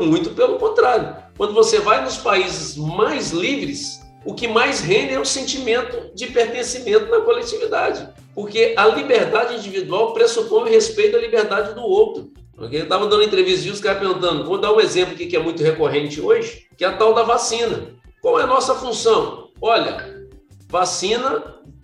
[0.00, 1.16] Muito pelo contrário.
[1.36, 6.28] Quando você vai nos países mais livres, o que mais rende é o sentimento de
[6.28, 8.08] pertencimento na coletividade.
[8.34, 12.30] Porque a liberdade individual pressupõe o respeito à liberdade do outro.
[12.58, 15.40] Eu estava dando entrevista e os caras perguntando, vou dar um exemplo aqui que é
[15.40, 17.94] muito recorrente hoje, que é a tal da vacina.
[18.20, 19.48] Qual é a nossa função?
[19.62, 20.28] Olha,
[20.68, 21.42] vacina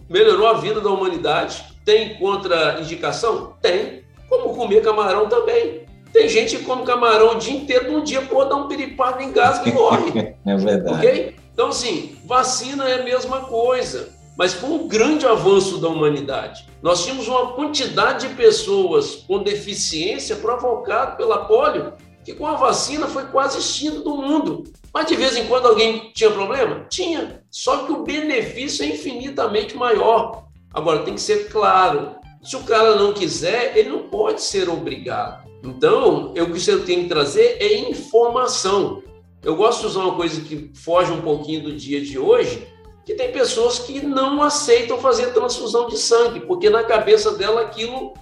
[0.08, 3.54] melhorou a vida da humanidade, tem contraindicação?
[3.62, 4.04] Tem.
[4.28, 5.86] Como comer camarão também.
[6.12, 9.32] Tem gente que come camarão o dia inteiro, num dia pode dar um piripado em
[9.32, 10.34] gás e morre.
[10.44, 10.96] é verdade.
[10.96, 11.36] Ok?
[11.52, 16.66] Então, assim, vacina é a mesma coisa, mas foi um grande avanço da humanidade.
[16.82, 23.06] Nós tínhamos uma quantidade de pessoas com deficiência provocada pela polio, que com a vacina
[23.06, 24.64] foi quase extinto do mundo.
[24.92, 26.86] Mas de vez em quando alguém tinha problema?
[26.90, 27.42] Tinha.
[27.50, 30.46] Só que o benefício é infinitamente maior.
[30.72, 32.16] Agora, tem que ser claro.
[32.42, 35.46] Se o cara não quiser, ele não pode ser obrigado.
[35.62, 39.02] Então, eu, o que eu tenho que trazer é informação.
[39.42, 42.66] Eu gosto de usar uma coisa que foge um pouquinho do dia de hoje,
[43.06, 48.14] que tem pessoas que não aceitam fazer transfusão de sangue, porque na cabeça dela aquilo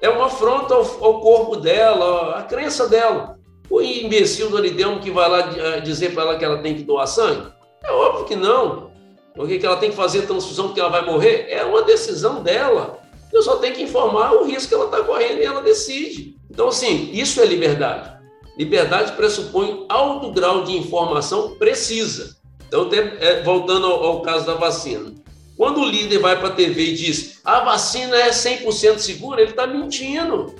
[0.00, 3.36] é uma afronta ao, ao corpo dela, a crença dela.
[3.68, 6.84] O imbecil do Aridelmo que vai lá eh, dizer para ela que ela tem que
[6.84, 7.52] doar sangue?
[7.82, 8.92] É óbvio que não.
[9.34, 11.48] Porque que ela tem que fazer transfusão porque ela vai morrer?
[11.50, 13.00] É uma decisão dela.
[13.32, 16.36] Eu só tenho que informar o risco que ela está correndo e ela decide.
[16.48, 18.16] Então, assim, isso é liberdade.
[18.56, 22.38] Liberdade pressupõe alto grau de informação precisa.
[22.68, 25.12] Então, é, voltando ao, caso da vacina.
[25.56, 29.50] Quando o líder vai para a TV e diz a vacina é 100% segura, ele
[29.50, 30.54] está mentindo.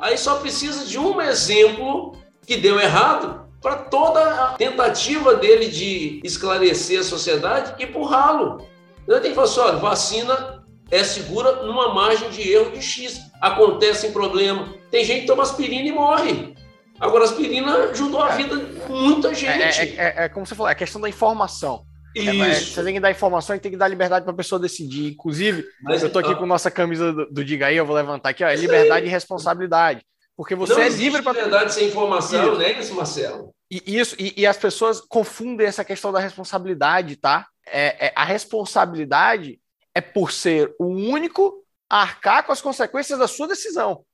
[0.00, 6.20] Aí só precisa de um exemplo que deu errado para toda a tentativa dele de
[6.24, 8.66] esclarecer a sociedade e empurrá-lo.
[9.06, 13.20] Ele tem que falar assim: olha, vacina é segura numa margem de erro de X.
[13.40, 14.74] Acontece em problema.
[14.90, 16.54] Tem gente que toma aspirina e morre.
[17.00, 18.36] Agora, a aspirina ajudou a é.
[18.36, 19.50] vida de muita gente.
[19.50, 21.86] É, é, é, é, como você falou, é a questão da informação.
[22.16, 22.74] É, Isso.
[22.74, 25.12] você tem que dar informação e tem que dar liberdade para a pessoa decidir.
[25.12, 28.30] Inclusive, Mas, eu estou aqui com nossa camisa do, do Diga aí, eu vou levantar
[28.30, 30.04] aqui, ó, é liberdade e responsabilidade.
[30.36, 31.32] Porque você não é livre para.
[31.32, 33.54] Liberdade sem informação, né, isso, Marcelo?
[33.70, 37.46] E, isso, e, e, as pessoas confundem essa questão da responsabilidade, tá?
[37.66, 39.60] É, é, a responsabilidade
[39.94, 44.04] é por ser o único a arcar com as consequências da sua decisão.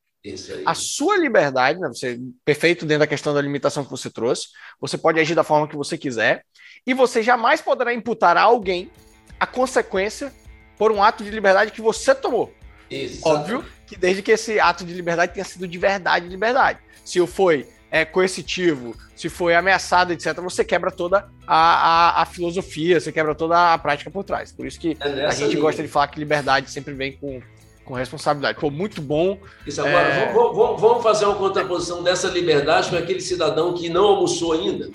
[0.64, 4.48] A sua liberdade, né, você perfeito dentro da questão da limitação que você trouxe,
[4.80, 6.44] você pode agir da forma que você quiser,
[6.86, 8.90] e você jamais poderá imputar a alguém
[9.38, 10.32] a consequência
[10.76, 12.52] por um ato de liberdade que você tomou.
[12.90, 13.26] Isso.
[13.26, 16.78] Óbvio que desde que esse ato de liberdade tenha sido de verdade, liberdade.
[17.04, 23.00] Se foi é, coercitivo, se foi ameaçado, etc., você quebra toda a, a, a, filosofia,
[23.00, 24.52] você quebra toda a prática por trás.
[24.52, 25.60] Por isso que é a gente linha.
[25.60, 27.40] gosta de falar que liberdade sempre vem com,
[27.86, 28.60] com responsabilidade.
[28.60, 29.38] Foi muito bom.
[29.66, 30.32] Isso, agora, é...
[30.32, 34.90] vamos, vamos, fazer uma contraposição dessa liberdade com aquele cidadão que não almoçou ainda.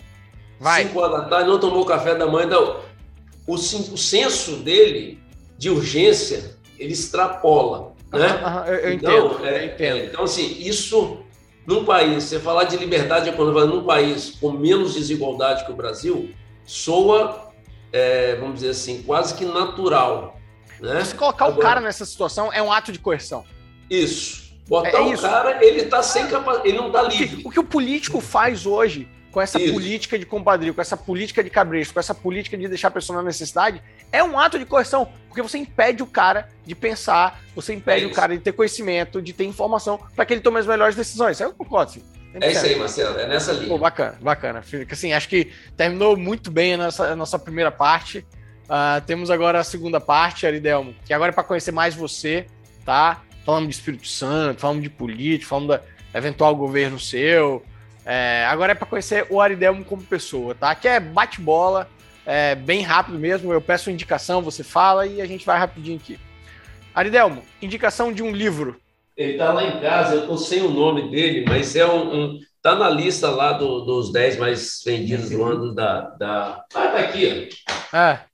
[0.59, 0.83] Vai.
[0.83, 2.47] Cinco horas da tarde, não tomou café da manhã.
[2.47, 2.81] Não.
[3.47, 3.57] O, o
[3.97, 5.17] senso dele
[5.57, 7.93] de urgência, ele extrapola.
[8.11, 8.27] Né?
[8.67, 9.97] eu, eu, então, entendo, é, eu entendo.
[9.97, 11.19] É, então, assim, isso
[11.65, 16.29] num país, você falar de liberdade econômica num país com menos desigualdade que o Brasil,
[16.65, 17.51] soa,
[17.93, 20.40] é, vamos dizer assim, quase que natural.
[20.81, 21.05] Né?
[21.05, 23.45] Se colocar Agora, o cara nessa situação é um ato de coerção.
[23.89, 24.51] Isso.
[24.67, 27.41] Botar é, é o cara, ele tá sem capacidade, ele não tá livre.
[27.45, 29.73] O que o político faz hoje com essa Isso.
[29.73, 33.17] política de compadrio, com essa política de cabresto, com essa política de deixar a pessoa
[33.17, 37.73] na necessidade, é um ato de coerção, porque você impede o cara de pensar, você
[37.73, 40.67] impede é o cara de ter conhecimento, de ter informação, para que ele tome as
[40.67, 41.39] melhores decisões.
[41.39, 42.03] Eu concordo, sim.
[42.39, 43.67] É isso aí, Marcelo, é nessa linha.
[43.67, 44.63] Pô, bacana, bacana.
[44.89, 48.25] Assim, acho que terminou muito bem a nossa, a nossa primeira parte.
[48.71, 52.45] Uh, temos agora a segunda parte, Aridelmo, que agora é para conhecer mais você,
[52.85, 53.21] tá?
[53.45, 55.81] Falamos de Espírito Santo, falamos de política, falamos da
[56.13, 57.61] eventual governo seu,
[58.05, 60.73] é, agora é para conhecer o Aridelmo como pessoa, tá?
[60.73, 61.89] Que é bate-bola,
[62.25, 63.51] é bem rápido mesmo.
[63.51, 66.19] Eu peço indicação, você fala e a gente vai rapidinho aqui.
[66.93, 68.79] Aridelmo, indicação de um livro.
[69.15, 72.15] Ele tá lá em casa, eu tô sem o nome dele, mas é um.
[72.15, 76.01] um tá na lista lá do, dos 10 mais vendidos do ano da.
[76.11, 76.65] da...
[76.73, 77.51] Ah, tá aqui,
[77.93, 77.97] ó.
[77.97, 78.30] É.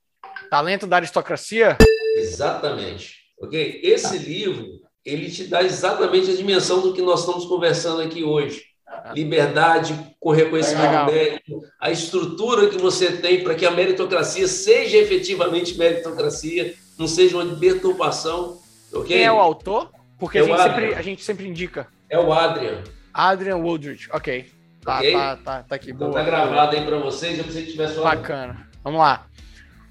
[0.49, 1.77] Talento da aristocracia?
[2.15, 3.15] Exatamente.
[3.39, 3.81] Ok?
[3.83, 4.25] Esse tá.
[4.25, 4.65] livro,
[5.05, 8.67] ele te dá exatamente a dimensão do que nós estamos conversando aqui hoje
[9.13, 15.77] liberdade com reconhecimento médico, a estrutura que você tem para que a meritocracia seja efetivamente
[15.77, 18.59] meritocracia, não seja uma perturbação.
[18.91, 19.17] Okay?
[19.17, 19.91] Quem é o autor?
[20.17, 21.87] Porque é a, gente sempre, a, gente sempre, indica.
[22.09, 22.83] É o Adrian.
[23.13, 24.49] Adrian Woodridge, ok.
[24.81, 25.13] Tá, okay?
[25.13, 25.91] tá, tá, tá aqui.
[25.91, 28.17] Então boa, tá gravado aí para vocês, eu pensei que tivesse falado.
[28.17, 28.67] Bacana.
[28.83, 29.26] Vamos lá.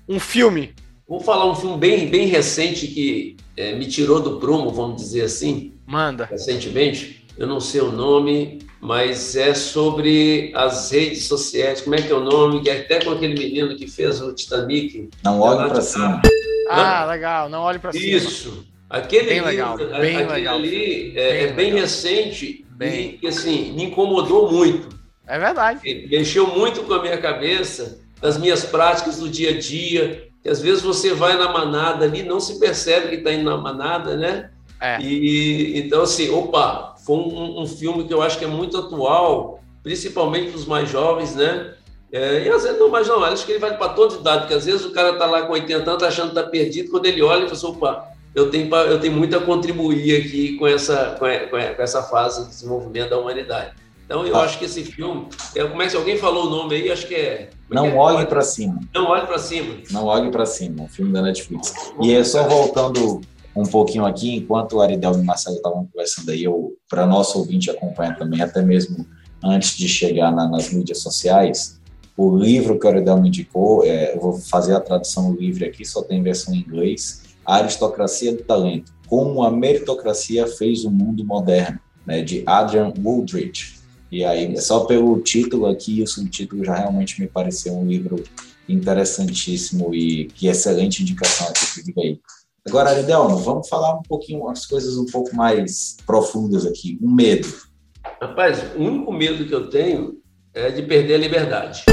[0.09, 0.75] Um filme.
[1.09, 5.23] Vou falar um filme bem, bem recente que é, me tirou do prumo, vamos dizer
[5.23, 5.73] assim.
[5.87, 6.25] Manda.
[6.25, 7.25] Recentemente.
[7.39, 11.81] Eu não sei o nome, mas é sobre as redes sociais.
[11.81, 12.63] Como é que é o nome?
[12.63, 15.11] Que é até com aquele menino que fez o Titanic.
[15.23, 16.23] Não olhe para cima.
[16.69, 17.49] Ah, legal.
[17.49, 18.05] Não olhe para cima.
[18.05, 18.67] Isso.
[18.89, 19.77] Aquele bem legal.
[19.77, 20.55] Bem aquele legal.
[20.57, 23.19] ali é bem, é bem recente bem.
[23.21, 24.89] e assim me incomodou muito.
[25.27, 25.81] É verdade.
[26.09, 30.29] Mexeu muito com a minha cabeça, das minhas práticas do dia a dia.
[30.43, 33.57] Que às vezes você vai na manada ali, não se percebe que está indo na
[33.57, 34.51] manada, né?
[34.81, 35.01] É.
[35.01, 39.61] E então assim, opa, foi um, um, filme que eu acho que é muito atual,
[39.81, 41.74] principalmente para os mais jovens, né?
[42.12, 44.55] É, e às vezes não, mas não, acho que ele vale para toda idade, porque
[44.55, 47.22] às vezes o cara está lá com 80 anos achando que está perdido, quando ele
[47.22, 51.16] olha e fala assim, opa, eu tenho, eu tenho muito a contribuir aqui com essa,
[51.18, 53.72] com, essa fase de desenvolvimento da humanidade.
[54.07, 56.91] Então eu acho que esse filme, é, como é que alguém falou o nome aí,
[56.91, 57.19] acho que é.
[57.19, 57.95] é não é?
[57.95, 58.81] olhe para cima.
[58.95, 59.75] Não olhe para cima.
[59.91, 61.75] Não olhe para cima, um filme da Netflix.
[62.01, 63.21] E é só voltando
[63.55, 66.45] um pouquinho aqui, enquanto o Aridel e o Marcelo estavam conversando aí,
[66.89, 69.05] para nosso ouvinte acompanhar também, até mesmo
[69.43, 71.81] antes de chegar na, nas mídias sociais,
[72.17, 75.85] o livro que o Aridel me indicou, é, eu vou fazer a tradução livre aqui,
[75.85, 81.25] só tem versão em inglês, A Aristocracia do Talento, Como a Meritocracia Fez o Mundo
[81.25, 83.76] Moderno, né, de Adrian Woodridge.
[84.17, 88.25] E aí, só pelo título aqui, o subtítulo já realmente me pareceu um livro
[88.67, 92.19] interessantíssimo e que excelente indicação aqui, aí.
[92.67, 96.99] Agora, Adelmo, vamos falar um pouquinho, as coisas um pouco mais profundas aqui.
[97.03, 97.47] O medo.
[98.19, 100.17] Rapaz, o único medo que eu tenho
[100.55, 101.85] é de perder a liberdade.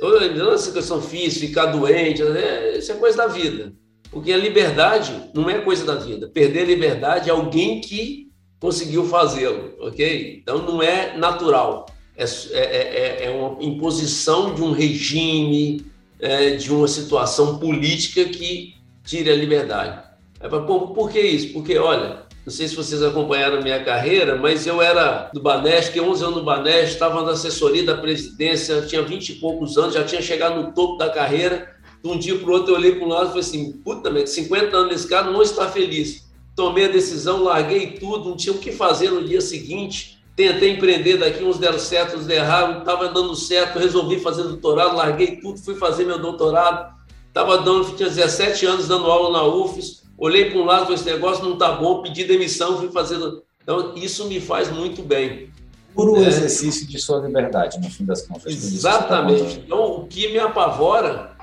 [0.00, 3.72] Toda essa questão física, ficar doente, é, isso é coisa da vida.
[4.10, 6.28] Porque a liberdade não é coisa da vida.
[6.28, 8.27] Perder a liberdade é alguém que
[8.60, 10.40] conseguiu fazê-lo, ok?
[10.42, 11.86] Então não é natural.
[12.16, 15.86] É, é, é, é uma imposição de um regime,
[16.18, 20.02] é, de uma situação política que tire a liberdade.
[20.40, 21.52] É, por, por que isso?
[21.52, 25.92] Porque, olha, não sei se vocês acompanharam a minha carreira, mas eu era do Banesp,
[25.92, 29.94] fiquei 11 anos no Banesp, estava na assessoria da presidência, tinha 20 e poucos anos,
[29.94, 31.76] já tinha chegado no topo da carreira.
[32.02, 34.08] De um dia para o outro, eu olhei para um lado e falei assim: puta,
[34.08, 36.27] merda, 50 anos nesse cara não está feliz.
[36.58, 40.20] Tomei a decisão, larguei tudo, não tinha o que fazer no dia seguinte.
[40.34, 45.36] Tentei empreender daqui, uns deram certo, uns erraram, estava dando certo, resolvi fazer doutorado, larguei
[45.36, 46.92] tudo, fui fazer meu doutorado.
[47.28, 51.44] Estava dando, tinha 17 anos dando aula na UFES, olhei para um lado, esse negócio
[51.44, 53.20] não está bom, pedi demissão, fui fazer.
[53.62, 55.50] Então, isso me faz muito bem.
[55.94, 56.26] Por um é.
[56.26, 58.42] exercício de sua liberdade, no fim das contas.
[58.42, 59.62] Tá Exatamente.
[59.64, 61.37] Então, o que me apavora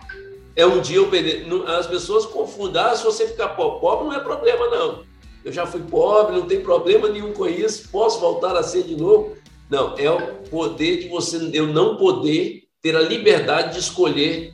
[0.55, 1.45] é um dia eu perder.
[1.67, 5.03] As pessoas confundem, ah, se você ficar pobre, não é problema, não.
[5.43, 8.95] Eu já fui pobre, não tem problema nenhum com isso, posso voltar a ser de
[8.95, 9.35] novo.
[9.69, 14.53] Não, é o poder de você, eu não poder ter a liberdade de escolher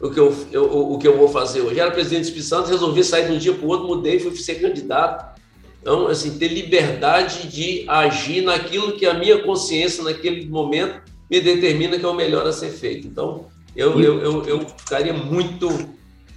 [0.00, 1.78] o que eu, eu, o que eu vou fazer hoje.
[1.78, 4.18] Eu era presidente do Espírito Santo, resolvi sair de um dia para o outro, mudei,
[4.18, 5.40] fui ser candidato.
[5.80, 11.98] Então, assim, ter liberdade de agir naquilo que a minha consciência, naquele momento, me determina
[11.98, 13.06] que é o melhor a ser feito.
[13.06, 15.68] Então, eu, eu, eu, eu ficaria muito,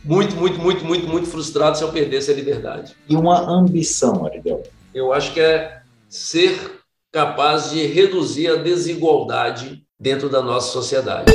[0.03, 2.95] muito, muito, muito, muito, muito frustrado se eu perdesse a liberdade.
[3.09, 4.63] E uma ambição, Aridel?
[4.93, 6.79] Eu acho que é ser
[7.11, 11.31] capaz de reduzir a desigualdade dentro da nossa sociedade.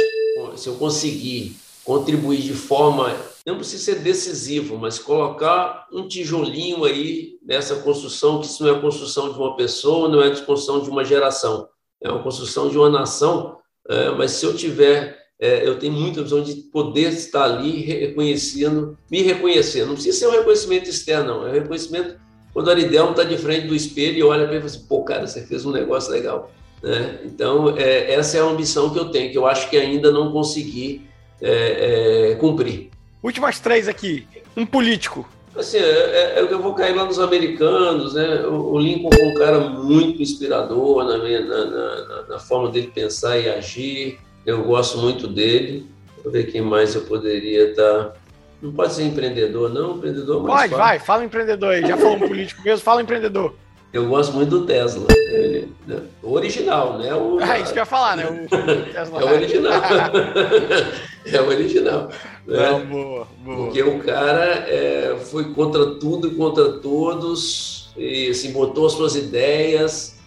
[0.56, 3.14] Se eu conseguir contribuir de forma,
[3.46, 8.76] não precisa ser decisivo, mas colocar um tijolinho aí nessa construção, que isso não é
[8.76, 11.68] a construção de uma pessoa, não é a construção de uma geração,
[12.02, 16.22] é uma construção de uma nação, é, mas se eu tiver é, eu tenho muita
[16.22, 19.86] visão de poder estar ali reconhecendo, me reconhecendo.
[19.86, 21.46] Não precisa ser um reconhecimento externo, não.
[21.46, 22.16] É um reconhecimento
[22.52, 24.86] quando o Aridelmo está de frente do espelho e olha para ele e fala assim,
[24.86, 26.50] pô, cara, você fez um negócio legal.
[26.82, 27.20] Né?
[27.24, 30.30] Então, é, essa é a ambição que eu tenho, que eu acho que ainda não
[30.30, 31.06] consegui
[31.40, 32.90] é, é cumprir.
[33.22, 34.26] Últimas três aqui.
[34.54, 35.26] Um político.
[35.56, 38.44] Assim, é, é, é eu vou cair lá nos americanos, né?
[38.46, 43.38] O, Lincoln foi um cara muito inspirador na, minha, na, na, na forma dele pensar
[43.38, 44.18] e agir.
[44.44, 45.86] Eu gosto muito dele.
[46.22, 48.14] Vou ver quem mais eu poderia estar.
[48.60, 49.96] Não pode ser empreendedor, não?
[49.96, 50.82] Empreendedor mais Pode, fala.
[50.82, 51.80] vai, fala empreendedor aí.
[51.82, 53.54] Já falou um político mesmo, fala empreendedor.
[53.92, 55.06] Eu gosto muito do Tesla.
[55.32, 56.02] Ele, né?
[56.22, 57.14] O original, né?
[57.14, 58.26] O, ah, isso que eu ia falar, né?
[58.26, 58.46] O
[58.92, 59.20] Tesla.
[59.20, 59.72] é o original.
[61.26, 62.08] é o original.
[62.46, 62.70] Né?
[62.70, 63.56] Não, boa, boa.
[63.56, 69.16] Porque o cara é, foi contra tudo e contra todos, e assim, botou as suas
[69.16, 70.19] ideias,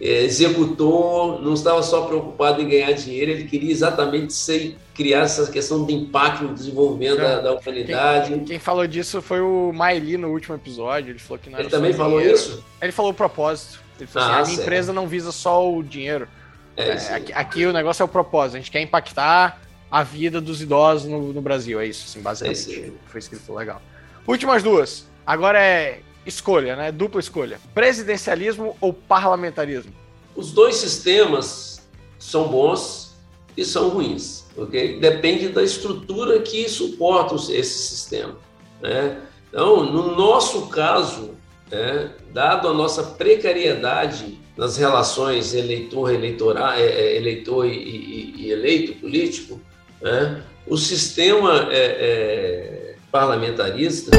[0.00, 5.50] é, executou, não estava só preocupado em ganhar dinheiro, ele queria exatamente ser, criar essa
[5.50, 8.30] questão de impacto no desenvolvimento da, da, humanidade.
[8.30, 11.68] Quem, quem, falou disso foi o Maeli no último episódio, ele falou que não Ele
[11.68, 12.38] também falou dinheiro.
[12.38, 12.64] isso?
[12.80, 13.80] Ele falou o propósito.
[13.98, 16.28] Ele falou assim, ah, assim, a minha empresa não visa só o dinheiro.
[16.76, 20.40] É, é, aqui, aqui, o negócio é o propósito, a gente quer impactar a vida
[20.40, 22.72] dos idosos no, no Brasil, é isso, assim, basicamente.
[22.72, 23.82] É foi escrito legal.
[24.26, 25.06] Últimas duas.
[25.26, 26.92] Agora é escolha, né?
[26.92, 27.60] Dupla escolha.
[27.74, 29.92] Presidencialismo ou parlamentarismo?
[30.36, 33.16] Os dois sistemas são bons
[33.56, 35.00] e são ruins, ok?
[35.00, 38.36] Depende da estrutura que suporta esse sistema,
[38.80, 39.20] né?
[39.48, 41.30] Então, no nosso caso,
[41.70, 49.00] né, dado a nossa precariedade nas relações eleitor, é, é, eleitor e, e, e eleito
[49.00, 49.60] político,
[50.00, 54.10] né, o sistema é, é, parlamentarista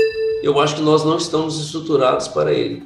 [0.41, 2.83] eu acho que nós não estamos estruturados para ele.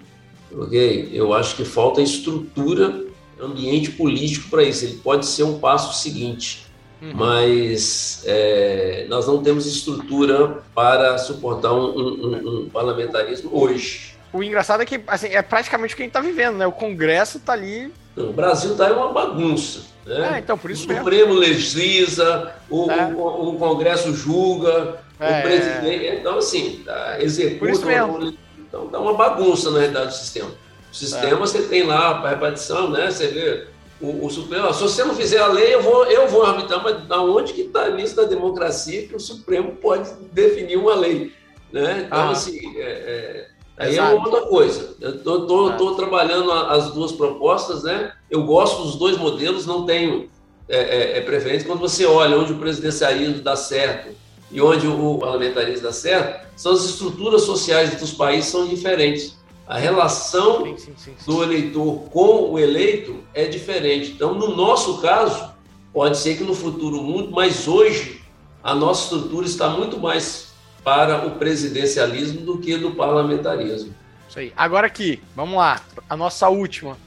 [0.55, 1.09] Ok?
[1.11, 3.05] Eu acho que falta estrutura,
[3.41, 4.85] ambiente político para isso.
[4.85, 6.65] Ele pode ser um passo seguinte,
[7.01, 7.13] uhum.
[7.15, 14.13] mas é, nós não temos estrutura para suportar um, um, um, parlamentarismo hoje.
[14.31, 16.65] O engraçado é que assim, é praticamente o que a gente está vivendo, né?
[16.65, 17.91] O Congresso está ali.
[18.15, 19.81] O Brasil está em uma bagunça.
[20.05, 20.35] Né?
[20.35, 23.05] É, então, por isso o Supremo legisla, o, é.
[23.05, 26.19] o, o Congresso julga, é, o presidente.
[26.19, 28.33] Então, assim, tá, executa.
[28.57, 30.49] Então, dá uma bagunça, na realidade, do sistema.
[30.91, 31.35] O sistema é.
[31.35, 33.09] você tem lá a repartição, né?
[33.09, 33.67] Você vê
[34.01, 34.73] o, o Supremo.
[34.73, 37.89] Se você não fizer a lei, eu vou, eu vou arbitrar, mas aonde que está
[37.89, 41.33] nisso da democracia que o Supremo pode definir uma lei?
[41.71, 42.03] Né?
[42.05, 42.31] Então, ah.
[42.31, 43.47] assim, é, é,
[43.77, 44.95] Aí é uma outra coisa.
[45.01, 48.13] Eu estou trabalhando as duas propostas, né?
[48.29, 50.29] Eu gosto dos dois modelos, não tenho
[50.69, 51.67] é, é, é preferência.
[51.67, 54.15] Quando você olha onde o presidencialismo dá certo
[54.53, 59.35] e onde o parlamentarismo dá certo, são as estruturas sociais dos países são diferentes.
[59.67, 64.11] A relação sim, sim, sim, do eleitor com o eleito é diferente.
[64.11, 65.51] Então, no nosso caso,
[65.91, 68.21] pode ser que no futuro muito, mas hoje
[68.63, 73.93] a nossa estrutura está muito mais para o presidencialismo do que do parlamentarismo.
[74.29, 74.53] Isso aí.
[74.55, 76.97] Agora aqui, vamos lá, a nossa última.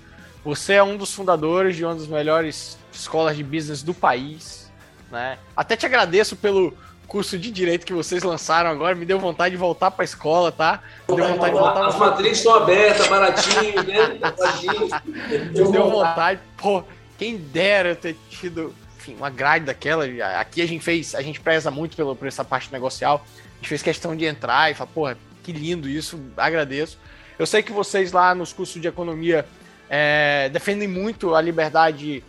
[0.44, 4.72] Você é um dos fundadores de uma das melhores escolas de business do país,
[5.10, 5.38] né?
[5.56, 6.72] Até te agradeço pelo
[7.06, 10.50] curso de direito que vocês lançaram agora, me deu vontade de voltar para a escola,
[10.50, 10.82] tá?
[11.08, 11.86] Me deu vontade de voltar.
[11.86, 14.18] As matrizes estão abertas, baratinho, né?
[15.54, 16.82] me deu vontade, pô,
[17.18, 20.04] quem dera eu ter tido, enfim, uma grade daquela.
[20.38, 23.24] Aqui a gente fez, a gente preza muito pelo, por essa parte negocial
[23.56, 26.98] a gente fez questão de entrar e falar, porra, que lindo isso, agradeço.
[27.38, 29.46] Eu sei que vocês lá nos cursos de economia
[29.88, 32.22] é, defendem muito a liberdade,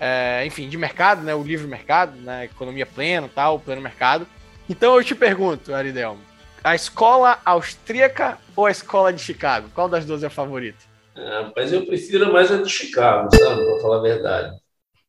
[0.00, 4.26] é, enfim, de mercado, né, o livre mercado, né, economia plena, tal, pleno mercado.
[4.68, 6.22] Então eu te pergunto, Aridelmo,
[6.64, 9.68] a escola austríaca ou a escola de Chicago?
[9.74, 10.78] Qual das duas é a favorita?
[11.14, 14.56] É, mas eu prefiro mais a de Chicago, sabe, para falar a verdade.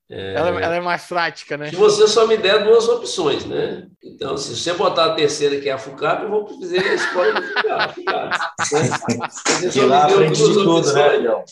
[0.10, 1.70] É, ela, ela, é mais prática, né?
[1.70, 3.88] Se você só me der duas opções, né?
[4.04, 7.34] Então, se você botar a terceira, que é a FUCAP, eu vou fazer a escola
[7.34, 8.04] de FUCAP.
[8.06, 8.30] né?
[9.62, 11.24] Você só lá me deu duas tudo, né, opções.
[11.24, 11.44] Né,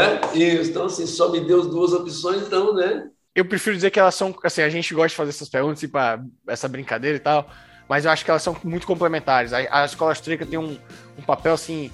[0.00, 0.20] é?
[0.34, 3.08] Isso, então, assim, só me deu duas opções, então, né?
[3.34, 5.98] Eu prefiro dizer que elas são, assim, a gente gosta de fazer essas perguntas, tipo,
[6.48, 7.48] essa brincadeira e tal,
[7.88, 9.52] mas eu acho que elas são muito complementares.
[9.52, 10.78] A, a escola austríaca tem um,
[11.18, 11.90] um papel, assim,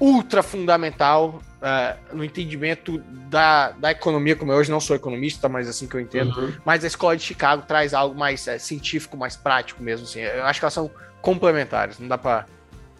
[0.00, 5.68] ultra fundamental uh, no entendimento da, da economia, como eu hoje não sou economista, mas
[5.68, 6.38] assim que eu entendo.
[6.38, 6.52] Uhum.
[6.64, 10.06] Mas a escola de Chicago traz algo mais é, científico, mais prático mesmo.
[10.06, 10.20] Assim.
[10.20, 10.90] Eu acho que elas são
[11.20, 12.46] complementares, não dá para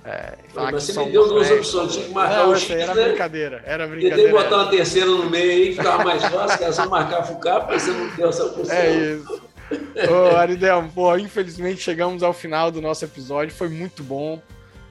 [0.09, 2.95] é, falar mas você me deu duas opções, tinha que marcar não, o X, era
[2.95, 3.09] né?
[3.09, 4.17] brincadeira, era brincadeira.
[4.17, 7.67] Tentei botar uma terceira no meio aí, ficava mais fácil, que era só marcar FUCAP,
[7.69, 8.75] mas você não deu essa opção.
[8.75, 9.43] É isso.
[10.11, 14.41] Ô, Aridel, pô, infelizmente chegamos ao final do nosso episódio, foi muito bom.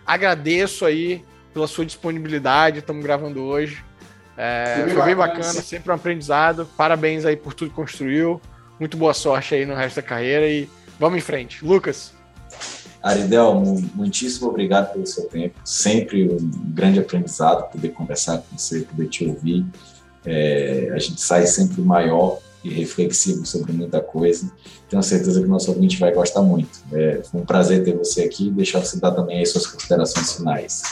[0.05, 2.80] Agradeço aí pela sua disponibilidade.
[2.80, 3.84] Estamos gravando hoje.
[4.38, 6.70] É, foi bem bacana, sempre um aprendizado.
[6.78, 8.39] Parabéns aí por tudo que construiu.
[8.80, 11.65] Muito boa sorte aí no resto da carreira e vamos em frente.
[11.65, 12.13] Lucas.
[13.02, 13.56] Aridel,
[13.93, 15.56] muitíssimo obrigado pelo seu tempo.
[15.64, 19.66] Sempre um grande aprendizado poder conversar com você, poder te ouvir.
[20.26, 24.52] É, a gente sai sempre maior e reflexivo sobre muita coisa.
[24.89, 26.80] Tenho certeza que o nosso ouvinte vai gostar muito.
[26.91, 30.34] É, foi um prazer ter você aqui e deixar você dar também as suas considerações
[30.34, 30.84] finais.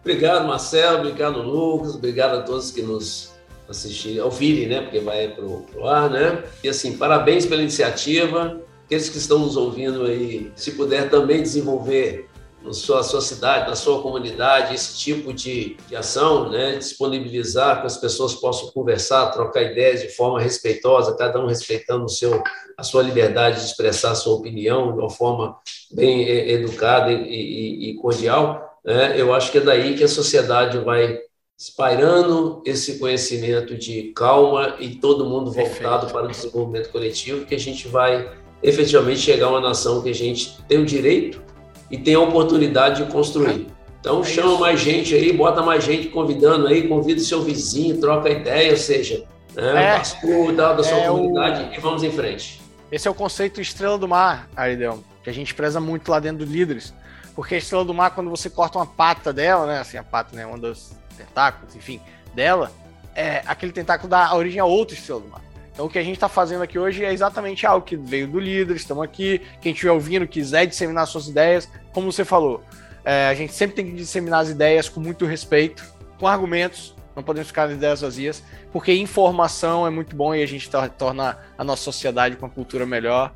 [0.00, 3.32] Obrigado, Marcelo, obrigado, Lucas, obrigado a todos que nos
[3.68, 4.80] assistirem, ouvirem, né?
[4.80, 6.44] Porque vai para o ar, né?
[6.62, 8.60] E assim, parabéns pela iniciativa.
[8.88, 12.26] Aqueles que estão nos ouvindo aí, se puder também desenvolver
[12.62, 16.78] na sua, sua cidade, na sua comunidade, esse tipo de, de ação, né?
[16.78, 22.08] disponibilizar que as pessoas possam conversar, trocar ideias de forma respeitosa, cada um respeitando o
[22.08, 22.42] seu,
[22.78, 25.56] a sua liberdade de expressar a sua opinião de uma forma
[25.92, 29.20] bem eh, educada e, e, e cordial né?
[29.20, 31.20] eu acho que é daí que a sociedade vai
[31.58, 36.12] espalhando esse conhecimento de calma e todo mundo voltado Perfeito.
[36.12, 38.30] para o desenvolvimento coletivo, que a gente vai
[38.62, 41.42] efetivamente chegar a uma nação que a gente tem o direito
[41.90, 43.66] e tem a oportunidade de construir.
[44.00, 48.00] Então, é chama mais gente aí, bota mais gente convidando aí, convida o seu vizinho,
[48.00, 51.74] troca ideia, ou seja, né, é, pastor da, sua é comunidade o...
[51.74, 52.60] e vamos em frente.
[52.90, 56.46] Esse é o conceito estrela do mar, Aridel, que a gente preza muito lá dentro
[56.46, 56.94] do Líderes.
[57.34, 59.78] Porque a estrela do mar, quando você corta uma pata dela, né?
[59.78, 60.44] Assim, a pata, né?
[60.44, 62.00] Um dos tentáculos, enfim,
[62.34, 62.72] dela,
[63.14, 65.42] é, aquele tentáculo dá origem a outra estrela do mar.
[65.78, 68.40] Então o que a gente está fazendo aqui hoje é exatamente algo que veio do
[68.40, 72.64] líder, estamos aqui, quem estiver ouvindo, quiser disseminar suas ideias, como você falou,
[73.04, 75.84] é, a gente sempre tem que disseminar as ideias com muito respeito,
[76.18, 80.46] com argumentos, não podemos ficar com ideias vazias, porque informação é muito bom e a
[80.48, 80.68] gente
[80.98, 83.32] torna a nossa sociedade com uma cultura melhor,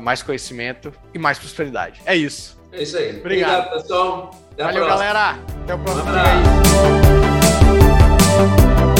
[0.00, 2.00] mais conhecimento e mais prosperidade.
[2.06, 2.56] É isso.
[2.70, 3.18] É isso aí.
[3.18, 4.30] Obrigado, Obrigado pessoal.
[4.52, 5.40] Até Valeu, galera.
[5.64, 6.08] Até o próximo
[8.96, 8.99] um